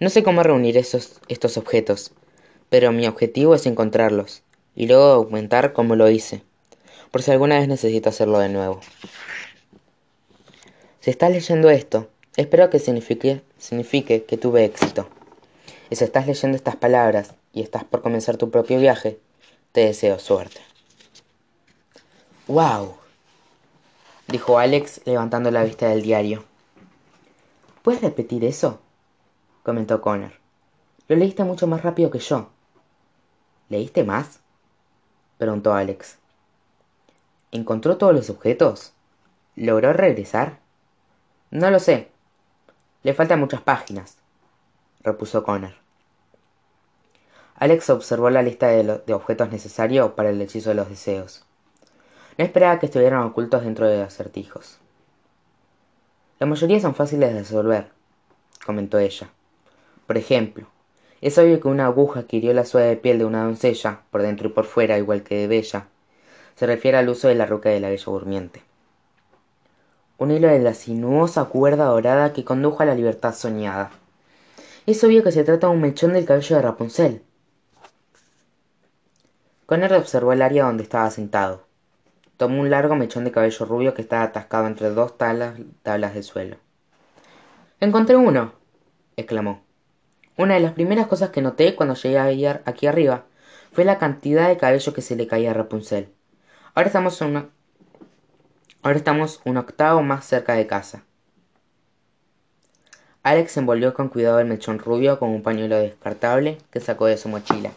No 0.00 0.08
sé 0.08 0.22
cómo 0.22 0.42
reunir 0.42 0.78
esos, 0.78 1.20
estos 1.28 1.58
objetos, 1.58 2.12
pero 2.70 2.90
mi 2.90 3.06
objetivo 3.06 3.54
es 3.54 3.66
encontrarlos, 3.66 4.44
y 4.74 4.86
luego 4.86 5.04
aumentar 5.04 5.74
cómo 5.74 5.94
lo 5.94 6.08
hice, 6.08 6.42
por 7.10 7.22
si 7.22 7.32
alguna 7.32 7.58
vez 7.58 7.68
necesito 7.68 8.08
hacerlo 8.08 8.38
de 8.38 8.48
nuevo. 8.48 8.80
Si 11.08 11.12
estás 11.12 11.30
leyendo 11.30 11.70
esto, 11.70 12.06
espero 12.36 12.68
que 12.68 12.78
signifique, 12.78 13.42
signifique 13.56 14.24
que 14.24 14.36
tuve 14.36 14.66
éxito. 14.66 15.08
Y 15.88 15.96
si 15.96 16.04
estás 16.04 16.26
leyendo 16.26 16.54
estas 16.54 16.76
palabras 16.76 17.32
y 17.54 17.62
estás 17.62 17.82
por 17.84 18.02
comenzar 18.02 18.36
tu 18.36 18.50
propio 18.50 18.78
viaje, 18.78 19.18
te 19.72 19.86
deseo 19.86 20.18
suerte. 20.18 20.60
¡Wow! 22.46 22.94
dijo 24.26 24.58
Alex 24.58 25.00
levantando 25.06 25.50
la 25.50 25.64
vista 25.64 25.88
del 25.88 26.02
diario. 26.02 26.44
¿Puedes 27.80 28.02
repetir 28.02 28.44
eso? 28.44 28.78
comentó 29.62 30.02
Connor. 30.02 30.32
Lo 31.08 31.16
leíste 31.16 31.42
mucho 31.42 31.66
más 31.66 31.82
rápido 31.82 32.10
que 32.10 32.18
yo. 32.18 32.50
¿Leíste 33.70 34.04
más? 34.04 34.40
preguntó 35.38 35.72
Alex. 35.72 36.18
¿Encontró 37.50 37.96
todos 37.96 38.14
los 38.14 38.28
objetos? 38.28 38.92
¿Logró 39.56 39.94
regresar? 39.94 40.67
No 41.50 41.70
lo 41.70 41.78
sé. 41.78 42.08
Le 43.02 43.14
faltan 43.14 43.40
muchas 43.40 43.62
páginas, 43.62 44.18
repuso 45.02 45.42
Connor. 45.44 45.72
Alex 47.54 47.88
observó 47.88 48.28
la 48.28 48.42
lista 48.42 48.68
de, 48.68 49.00
de 49.06 49.14
objetos 49.14 49.50
necesarios 49.50 50.12
para 50.12 50.28
el 50.28 50.42
hechizo 50.42 50.68
de 50.68 50.74
los 50.74 50.90
deseos. 50.90 51.46
No 52.36 52.44
esperaba 52.44 52.78
que 52.78 52.86
estuvieran 52.86 53.22
ocultos 53.22 53.64
dentro 53.64 53.88
de 53.88 54.02
acertijos. 54.02 54.78
La 56.38 56.46
mayoría 56.46 56.80
son 56.80 56.94
fáciles 56.94 57.32
de 57.32 57.40
resolver, 57.40 57.92
comentó 58.66 58.98
ella. 58.98 59.30
Por 60.06 60.18
ejemplo, 60.18 60.66
es 61.22 61.38
obvio 61.38 61.60
que 61.60 61.68
una 61.68 61.86
aguja 61.86 62.24
que 62.24 62.36
hirió 62.36 62.52
la 62.52 62.66
suave 62.66 62.96
piel 62.96 63.18
de 63.18 63.24
una 63.24 63.44
doncella, 63.44 64.02
por 64.10 64.20
dentro 64.20 64.48
y 64.48 64.52
por 64.52 64.66
fuera, 64.66 64.98
igual 64.98 65.22
que 65.22 65.36
de 65.36 65.46
Bella, 65.48 65.88
se 66.56 66.66
refiere 66.66 66.98
al 66.98 67.08
uso 67.08 67.26
de 67.26 67.34
la 67.36 67.46
ruca 67.46 67.70
de 67.70 67.80
la 67.80 67.88
Bella 67.88 68.04
Durmiente. 68.04 68.67
Un 70.18 70.32
hilo 70.32 70.48
de 70.48 70.58
la 70.58 70.74
sinuosa 70.74 71.44
cuerda 71.44 71.84
dorada 71.84 72.32
que 72.32 72.44
condujo 72.44 72.82
a 72.82 72.86
la 72.86 72.96
libertad 72.96 73.32
soñada. 73.32 73.90
Es 74.84 75.04
obvio 75.04 75.22
que 75.22 75.30
se 75.30 75.44
trata 75.44 75.68
de 75.68 75.72
un 75.72 75.80
mechón 75.80 76.12
del 76.12 76.24
cabello 76.24 76.56
de 76.56 76.62
Rapunzel. 76.62 77.22
Connor 79.66 79.92
observó 79.92 80.32
el 80.32 80.42
área 80.42 80.64
donde 80.64 80.82
estaba 80.82 81.08
sentado. 81.12 81.66
Tomó 82.36 82.60
un 82.60 82.70
largo 82.70 82.96
mechón 82.96 83.22
de 83.22 83.30
cabello 83.30 83.64
rubio 83.64 83.94
que 83.94 84.02
estaba 84.02 84.24
atascado 84.24 84.66
entre 84.66 84.90
dos 84.90 85.16
tablas, 85.16 85.54
tablas 85.84 86.14
de 86.14 86.24
suelo. 86.24 86.56
Encontré 87.78 88.16
uno, 88.16 88.54
exclamó. 89.16 89.62
Una 90.36 90.54
de 90.54 90.60
las 90.60 90.72
primeras 90.72 91.06
cosas 91.06 91.30
que 91.30 91.42
noté 91.42 91.76
cuando 91.76 91.94
llegué 91.94 92.60
aquí 92.64 92.88
arriba 92.88 93.24
fue 93.70 93.84
la 93.84 93.98
cantidad 93.98 94.48
de 94.48 94.56
cabello 94.56 94.92
que 94.92 95.02
se 95.02 95.14
le 95.14 95.28
caía 95.28 95.52
a 95.52 95.54
Rapunzel. 95.54 96.12
Ahora 96.74 96.88
estamos 96.88 97.20
una... 97.20 97.50
Ahora 98.82 98.98
estamos 98.98 99.40
un 99.44 99.56
octavo 99.56 100.02
más 100.02 100.24
cerca 100.24 100.54
de 100.54 100.66
casa. 100.66 101.04
Alex 103.24 103.56
envolvió 103.56 103.92
con 103.92 104.08
cuidado 104.08 104.38
el 104.38 104.46
mechón 104.46 104.78
rubio 104.78 105.18
con 105.18 105.30
un 105.30 105.42
pañuelo 105.42 105.76
descartable 105.76 106.58
que 106.70 106.80
sacó 106.80 107.06
de 107.06 107.18
su 107.18 107.28
mochila. 107.28 107.72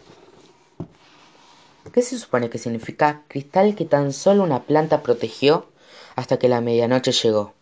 ¿Qué 1.92 2.02
se 2.02 2.18
supone 2.18 2.48
que 2.48 2.58
significa 2.58 3.22
cristal 3.26 3.74
que 3.74 3.84
tan 3.84 4.12
solo 4.12 4.44
una 4.44 4.62
planta 4.62 5.02
protegió 5.02 5.66
hasta 6.14 6.38
que 6.38 6.48
la 6.48 6.60
medianoche 6.60 7.10
llegó? 7.10 7.52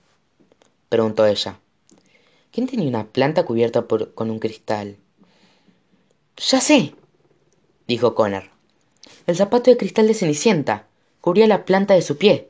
preguntó 0.90 1.24
ella. 1.24 1.58
¿Quién 2.52 2.66
tenía 2.66 2.88
una 2.88 3.06
planta 3.06 3.44
cubierta 3.44 3.86
con 4.14 4.30
un 4.30 4.38
cristal? 4.38 4.98
Ya 6.36 6.60
sé, 6.60 6.94
dijo 7.88 8.14
Connor. 8.14 8.50
El 9.26 9.36
zapato 9.36 9.70
de 9.70 9.78
cristal 9.78 10.06
de 10.06 10.14
Cenicienta 10.14 10.86
cubría 11.20 11.46
la 11.46 11.64
planta 11.64 11.94
de 11.94 12.02
su 12.02 12.18
pie. 12.18 12.49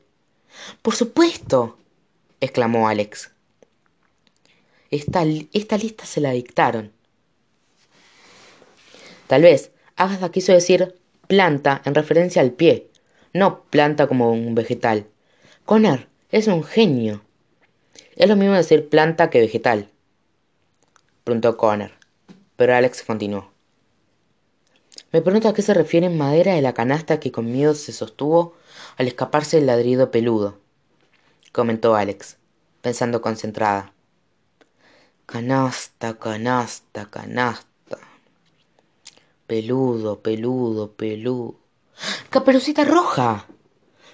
Por 0.82 0.94
supuesto, 0.94 1.78
exclamó 2.40 2.88
Alex. 2.88 3.30
Esta, 4.90 5.24
esta 5.52 5.76
lista 5.78 6.04
se 6.06 6.20
la 6.20 6.32
dictaron. 6.32 6.92
Tal 9.26 9.42
vez 9.42 9.70
Agatha 9.96 10.32
quiso 10.32 10.52
decir 10.52 10.96
planta 11.28 11.80
en 11.84 11.94
referencia 11.94 12.42
al 12.42 12.50
pie, 12.50 12.90
no 13.32 13.62
planta 13.64 14.08
como 14.08 14.32
un 14.32 14.54
vegetal. 14.54 15.06
Connor 15.64 16.08
es 16.30 16.48
un 16.48 16.64
genio. 16.64 17.22
Es 18.16 18.28
lo 18.28 18.34
mismo 18.34 18.54
decir 18.54 18.88
planta 18.88 19.30
que 19.30 19.40
vegetal, 19.40 19.88
preguntó 21.22 21.56
Connor, 21.56 21.92
pero 22.56 22.74
Alex 22.74 23.04
continuó. 23.04 23.50
Me 25.12 25.22
pregunto 25.22 25.48
a 25.48 25.54
qué 25.54 25.62
se 25.62 25.74
refiere 25.74 26.08
madera 26.08 26.54
de 26.54 26.62
la 26.62 26.74
canasta 26.74 27.20
que 27.20 27.30
con 27.30 27.50
miedo 27.50 27.74
se 27.74 27.92
sostuvo 27.92 28.54
al 28.96 29.08
escaparse 29.08 29.56
del 29.56 29.66
ladrido 29.66 30.10
peludo, 30.10 30.58
comentó 31.52 31.94
Alex, 31.94 32.36
pensando 32.82 33.20
concentrada. 33.20 33.92
Canasta, 35.26 36.18
canasta, 36.18 37.06
canasta 37.06 37.70
peludo, 39.50 40.20
peludo, 40.20 40.92
peludo. 40.92 41.56
¡Caperucita 42.30 42.84
roja! 42.84 43.48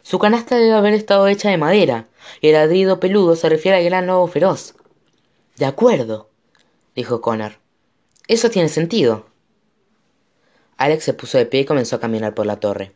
Su 0.00 0.18
canasta 0.18 0.56
debe 0.56 0.72
haber 0.72 0.94
estado 0.94 1.28
hecha 1.28 1.50
de 1.50 1.58
madera, 1.58 2.08
y 2.40 2.46
el 2.46 2.54
ladrido 2.54 3.00
peludo 3.00 3.36
se 3.36 3.50
refiere 3.50 3.76
al 3.76 3.84
gran 3.84 4.06
lobo 4.06 4.28
feroz. 4.28 4.76
De 5.58 5.66
acuerdo, 5.66 6.30
dijo 6.94 7.20
Connor. 7.20 7.58
Eso 8.28 8.48
tiene 8.48 8.70
sentido. 8.70 9.26
Alex 10.78 11.04
se 11.04 11.12
puso 11.12 11.36
de 11.36 11.44
pie 11.44 11.60
y 11.60 11.64
comenzó 11.66 11.96
a 11.96 12.00
caminar 12.00 12.34
por 12.34 12.46
la 12.46 12.58
torre. 12.58 12.95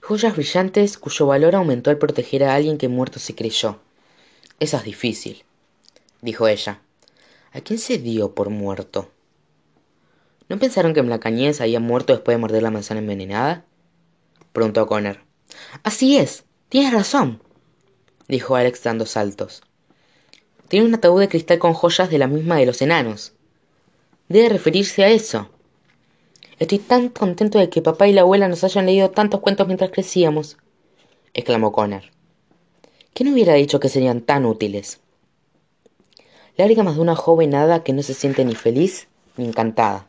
Joyas 0.00 0.34
brillantes 0.34 0.98
cuyo 0.98 1.26
valor 1.26 1.54
aumentó 1.54 1.90
al 1.90 1.98
proteger 1.98 2.44
a 2.44 2.54
alguien 2.54 2.78
que 2.78 2.88
muerto 2.88 3.18
se 3.18 3.34
creyó. 3.34 3.78
Eso 4.58 4.76
es 4.76 4.84
difícil, 4.84 5.44
dijo 6.20 6.48
ella. 6.48 6.80
¿A 7.52 7.60
quién 7.60 7.78
se 7.78 7.98
dio 7.98 8.34
por 8.34 8.50
muerto? 8.50 9.10
¿No 10.48 10.58
pensaron 10.58 10.94
que 10.94 11.02
Blancanieves 11.02 11.60
había 11.60 11.80
muerto 11.80 12.12
después 12.12 12.36
de 12.36 12.40
morder 12.40 12.62
la 12.62 12.70
manzana 12.70 13.00
envenenada? 13.00 13.64
preguntó 14.52 14.86
Connor. 14.86 15.20
Así 15.82 16.16
es, 16.18 16.44
tienes 16.68 16.92
razón, 16.92 17.42
dijo 18.28 18.56
Alex 18.56 18.82
dando 18.82 19.06
saltos. 19.06 19.62
Tiene 20.68 20.86
un 20.86 20.94
ataúd 20.94 21.20
de 21.20 21.28
cristal 21.28 21.58
con 21.58 21.74
joyas 21.74 22.10
de 22.10 22.18
la 22.18 22.28
misma 22.28 22.56
de 22.56 22.66
los 22.66 22.80
enanos. 22.80 23.32
Debe 24.28 24.48
referirse 24.48 25.02
a 25.02 25.08
eso. 25.08 25.50
Estoy 26.60 26.78
tan 26.78 27.08
contento 27.08 27.58
de 27.58 27.70
que 27.70 27.80
papá 27.80 28.06
y 28.06 28.12
la 28.12 28.20
abuela 28.20 28.46
nos 28.46 28.64
hayan 28.64 28.84
leído 28.84 29.10
tantos 29.10 29.40
cuentos 29.40 29.66
mientras 29.66 29.90
crecíamos, 29.90 30.58
exclamó 31.32 31.72
Connor. 31.72 32.02
¿Quién 33.14 33.32
hubiera 33.32 33.54
dicho 33.54 33.80
que 33.80 33.88
serían 33.88 34.20
tan 34.20 34.44
útiles? 34.44 35.00
Lágrimas 36.58 36.96
de 36.96 37.00
una 37.00 37.16
joven 37.16 37.54
hada 37.54 37.82
que 37.82 37.94
no 37.94 38.02
se 38.02 38.12
siente 38.12 38.44
ni 38.44 38.54
feliz 38.54 39.08
ni 39.38 39.46
encantada. 39.46 40.06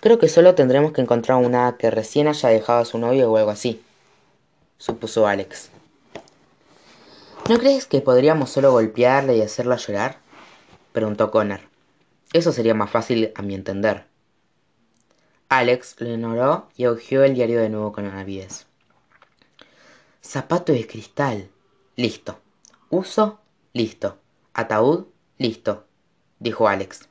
Creo 0.00 0.18
que 0.18 0.28
solo 0.28 0.56
tendremos 0.56 0.90
que 0.90 1.02
encontrar 1.02 1.38
una 1.38 1.68
hada 1.68 1.78
que 1.78 1.88
recién 1.88 2.26
haya 2.26 2.48
dejado 2.48 2.80
a 2.80 2.84
su 2.84 2.98
novio 2.98 3.30
o 3.30 3.36
algo 3.36 3.52
así, 3.52 3.80
supuso 4.78 5.28
Alex. 5.28 5.70
¿No 7.48 7.60
crees 7.60 7.86
que 7.86 8.00
podríamos 8.00 8.50
solo 8.50 8.72
golpearle 8.72 9.36
y 9.36 9.42
hacerla 9.42 9.76
llorar? 9.76 10.18
preguntó 10.90 11.30
Connor. 11.30 11.60
Eso 12.32 12.50
sería 12.50 12.74
más 12.74 12.90
fácil 12.90 13.30
a 13.36 13.42
mi 13.42 13.54
entender. 13.54 14.12
Alex 15.56 15.94
lo 16.00 16.08
ignoró 16.08 16.68
y 16.76 16.82
augió 16.82 17.22
el 17.22 17.34
diario 17.34 17.60
de 17.60 17.68
nuevo 17.68 17.92
con 17.92 18.06
avidez. 18.06 18.66
Zapato 20.20 20.72
de 20.72 20.84
cristal. 20.84 21.48
Listo. 21.94 22.40
Uso. 22.90 23.38
Listo. 23.72 24.18
Ataúd. 24.52 25.06
Listo. 25.38 25.84
dijo 26.40 26.66
Alex. 26.66 27.08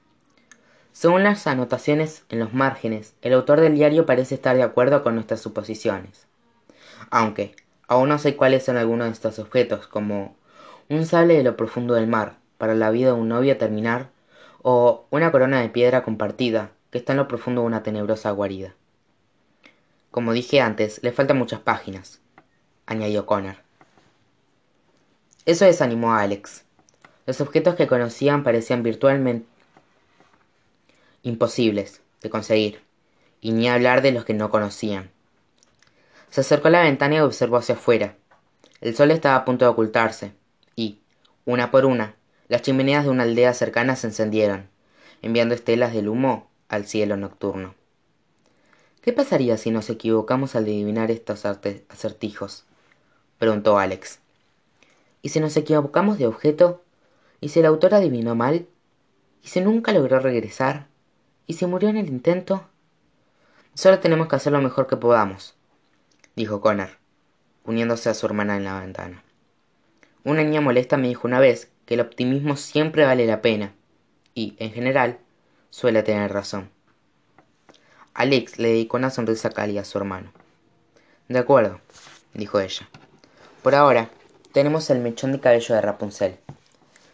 Según 0.92 1.24
las 1.24 1.48
anotaciones 1.48 2.26
en 2.28 2.40
los 2.40 2.54
márgenes, 2.54 3.16
el 3.22 3.32
autor 3.32 3.62
del 3.62 3.76
diario 3.76 4.06
parece 4.06 4.36
estar 4.36 4.58
de 4.58 4.64
acuerdo 4.64 5.04
con 5.04 5.16
nuestras 5.16 5.40
suposiciones. 5.40 6.28
Aunque, 7.12 7.56
aún 7.88 8.10
no 8.10 8.20
sé 8.20 8.36
cuáles 8.36 8.66
son 8.66 8.76
algunos 8.76 9.08
de 9.08 9.14
estos 9.14 9.40
objetos, 9.40 9.88
como 9.88 10.36
un 10.90 11.06
sable 11.06 11.38
de 11.38 11.44
lo 11.44 11.56
profundo 11.56 11.94
del 11.94 12.08
mar, 12.08 12.36
para 12.58 12.76
la 12.76 12.92
vida 12.92 13.14
de 13.14 13.14
un 13.14 13.30
novio 13.30 13.58
terminar, 13.58 14.10
o 14.62 15.08
una 15.12 15.32
corona 15.32 15.62
de 15.62 15.70
piedra 15.70 16.04
compartida, 16.04 16.72
que 16.94 17.00
está 17.00 17.14
en 17.14 17.18
lo 17.18 17.28
profundo 17.28 17.62
de 17.62 17.68
una 17.68 17.82
tenebrosa 17.82 18.30
guarida. 18.30 18.76
Como 20.12 20.32
dije 20.32 20.62
antes, 20.62 21.02
le 21.02 21.12
faltan 21.12 21.40
muchas 21.40 21.60
páginas, 21.60 22.22
añadió 22.86 23.26
Connor. 23.26 23.56
Eso 25.48 25.66
desanimó 25.66 26.14
a 26.14 26.22
Alex. 26.22 26.66
Los 27.26 27.42
objetos 27.42 27.74
que 27.74 27.88
conocían 27.88 28.44
parecían 28.44 28.84
virtualmente 28.84 29.48
imposibles 31.24 32.04
de 32.22 32.30
conseguir, 32.30 32.84
y 33.42 33.54
ni 33.54 33.68
hablar 33.68 34.04
de 34.04 34.12
los 34.12 34.24
que 34.24 34.36
no 34.36 34.52
conocían. 34.52 35.10
Se 36.30 36.42
acercó 36.42 36.68
a 36.68 36.72
la 36.72 36.84
ventana 36.84 37.16
y 37.16 37.20
observó 37.22 37.58
hacia 37.58 37.74
afuera. 37.74 38.18
El 38.82 38.96
sol 38.96 39.10
estaba 39.10 39.38
a 39.38 39.46
punto 39.46 39.66
de 39.66 39.72
ocultarse, 39.72 40.34
y, 40.76 41.00
una 41.46 41.72
por 41.72 41.86
una, 41.86 42.14
las 42.50 42.62
chimeneas 42.62 43.06
de 43.06 43.10
una 43.10 43.24
aldea 43.24 43.56
cercana 43.56 43.96
se 43.96 44.06
encendieron, 44.06 44.70
enviando 45.24 45.56
estelas 45.56 45.92
del 45.92 46.08
humo 46.08 46.53
al 46.74 46.86
cielo 46.86 47.18
nocturno. 47.18 47.76
¿Qué 49.02 49.14
pasaría 49.14 49.58
si 49.58 49.70
nos 49.70 49.90
equivocamos 49.90 50.56
al 50.56 50.64
adivinar 50.64 51.12
estos 51.12 51.46
acertijos? 51.46 52.66
preguntó 53.38 53.78
Alex. 53.78 54.20
¿Y 55.22 55.30
si 55.30 55.40
nos 55.40 55.56
equivocamos 55.56 56.18
de 56.18 56.28
objeto? 56.28 56.82
¿Y 57.42 57.50
si 57.50 57.60
el 57.60 57.66
autor 57.66 57.94
adivinó 57.94 58.36
mal? 58.36 58.68
¿Y 59.44 59.50
si 59.50 59.62
nunca 59.62 59.92
logró 59.92 60.20
regresar? 60.20 60.88
¿Y 61.46 61.54
si 61.54 61.66
murió 61.66 61.90
en 61.90 61.98
el 61.98 62.08
intento? 62.08 62.66
Solo 63.74 64.00
tenemos 64.00 64.28
que 64.28 64.36
hacer 64.36 64.54
lo 64.54 64.62
mejor 64.62 64.88
que 64.88 64.98
podamos, 64.98 65.56
dijo 66.36 66.62
Connor, 66.62 66.90
uniéndose 67.66 68.10
a 68.10 68.14
su 68.14 68.26
hermana 68.26 68.56
en 68.56 68.64
la 68.64 68.80
ventana. 68.80 69.24
Una 70.24 70.44
niña 70.44 70.62
molesta 70.62 70.96
me 70.96 71.10
dijo 71.10 71.28
una 71.28 71.40
vez 71.40 71.72
que 71.86 71.96
el 71.96 72.00
optimismo 72.00 72.56
siempre 72.56 73.06
vale 73.06 73.26
la 73.26 73.42
pena, 73.42 73.74
y, 74.34 74.56
en 74.60 74.72
general, 74.72 75.20
suele 75.74 76.04
tener 76.04 76.32
razón. 76.32 76.70
Alex 78.14 78.60
le 78.60 78.68
dedicó 78.68 78.98
una 78.98 79.10
sonrisa 79.10 79.50
cálida 79.50 79.82
a 79.82 79.86
su 79.86 79.98
hermano. 79.98 80.32
De 81.30 81.40
acuerdo, 81.40 81.80
dijo 82.36 82.60
ella. 82.60 82.88
Por 83.64 83.74
ahora, 83.74 84.12
tenemos 84.52 84.92
el 84.92 85.00
mechón 85.00 85.32
de 85.32 85.40
cabello 85.40 85.74
de 85.74 85.82
Rapunzel. 85.82 86.38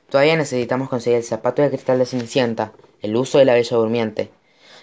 Todavía 0.10 0.36
necesitamos 0.36 0.90
conseguir 0.90 1.20
el 1.20 1.24
zapato 1.24 1.62
de 1.62 1.70
cristal 1.70 2.00
de 2.00 2.06
Cenicienta, 2.06 2.74
el 3.02 3.16
uso 3.16 3.38
de 3.38 3.46
la 3.46 3.54
bella 3.54 3.78
durmiente, 3.78 4.30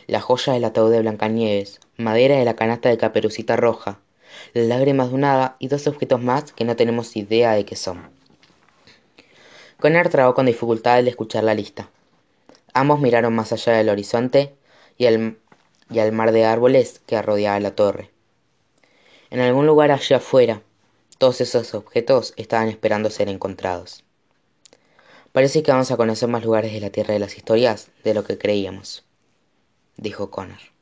la 0.06 0.22
joya 0.22 0.54
del 0.54 0.64
ataúd 0.64 0.90
de 0.90 1.02
Blancanieves, 1.02 1.80
madera 1.98 2.38
de 2.38 2.46
la 2.46 2.56
canasta 2.56 2.88
de 2.88 2.96
Caperucita 2.96 3.56
Roja, 3.56 3.98
las 4.54 4.68
lágrimas 4.68 5.10
de 5.10 5.16
un 5.16 5.24
hada 5.24 5.56
y 5.58 5.68
dos 5.68 5.86
objetos 5.86 6.22
más 6.22 6.50
que 6.52 6.64
no 6.64 6.76
tenemos 6.76 7.14
idea 7.14 7.52
de 7.52 7.66
qué 7.66 7.76
son. 7.76 8.08
Connor 9.78 10.08
trabó 10.08 10.32
con 10.32 10.46
dificultad 10.46 10.94
al 10.94 11.08
escuchar 11.08 11.44
la 11.44 11.52
lista. 11.52 11.90
Ambos 12.76 13.00
miraron 13.00 13.34
más 13.34 13.54
allá 13.54 13.72
del 13.72 13.88
horizonte 13.88 14.54
y 14.98 15.06
al, 15.06 15.38
y 15.88 15.98
al 15.98 16.12
mar 16.12 16.30
de 16.30 16.44
árboles 16.44 17.00
que 17.06 17.22
rodeaba 17.22 17.58
la 17.58 17.74
torre. 17.74 18.10
En 19.30 19.40
algún 19.40 19.66
lugar 19.66 19.90
allá 19.90 20.18
afuera, 20.18 20.60
todos 21.16 21.40
esos 21.40 21.72
objetos 21.72 22.34
estaban 22.36 22.68
esperando 22.68 23.08
ser 23.08 23.30
encontrados. 23.30 24.04
Parece 25.32 25.62
que 25.62 25.72
vamos 25.72 25.90
a 25.90 25.96
conocer 25.96 26.28
más 26.28 26.44
lugares 26.44 26.74
de 26.74 26.80
la 26.80 26.90
Tierra 26.90 27.14
de 27.14 27.20
las 27.20 27.38
Historias 27.38 27.88
de 28.04 28.12
lo 28.12 28.24
que 28.24 28.36
creíamos, 28.36 29.06
dijo 29.96 30.30
Connor. 30.30 30.75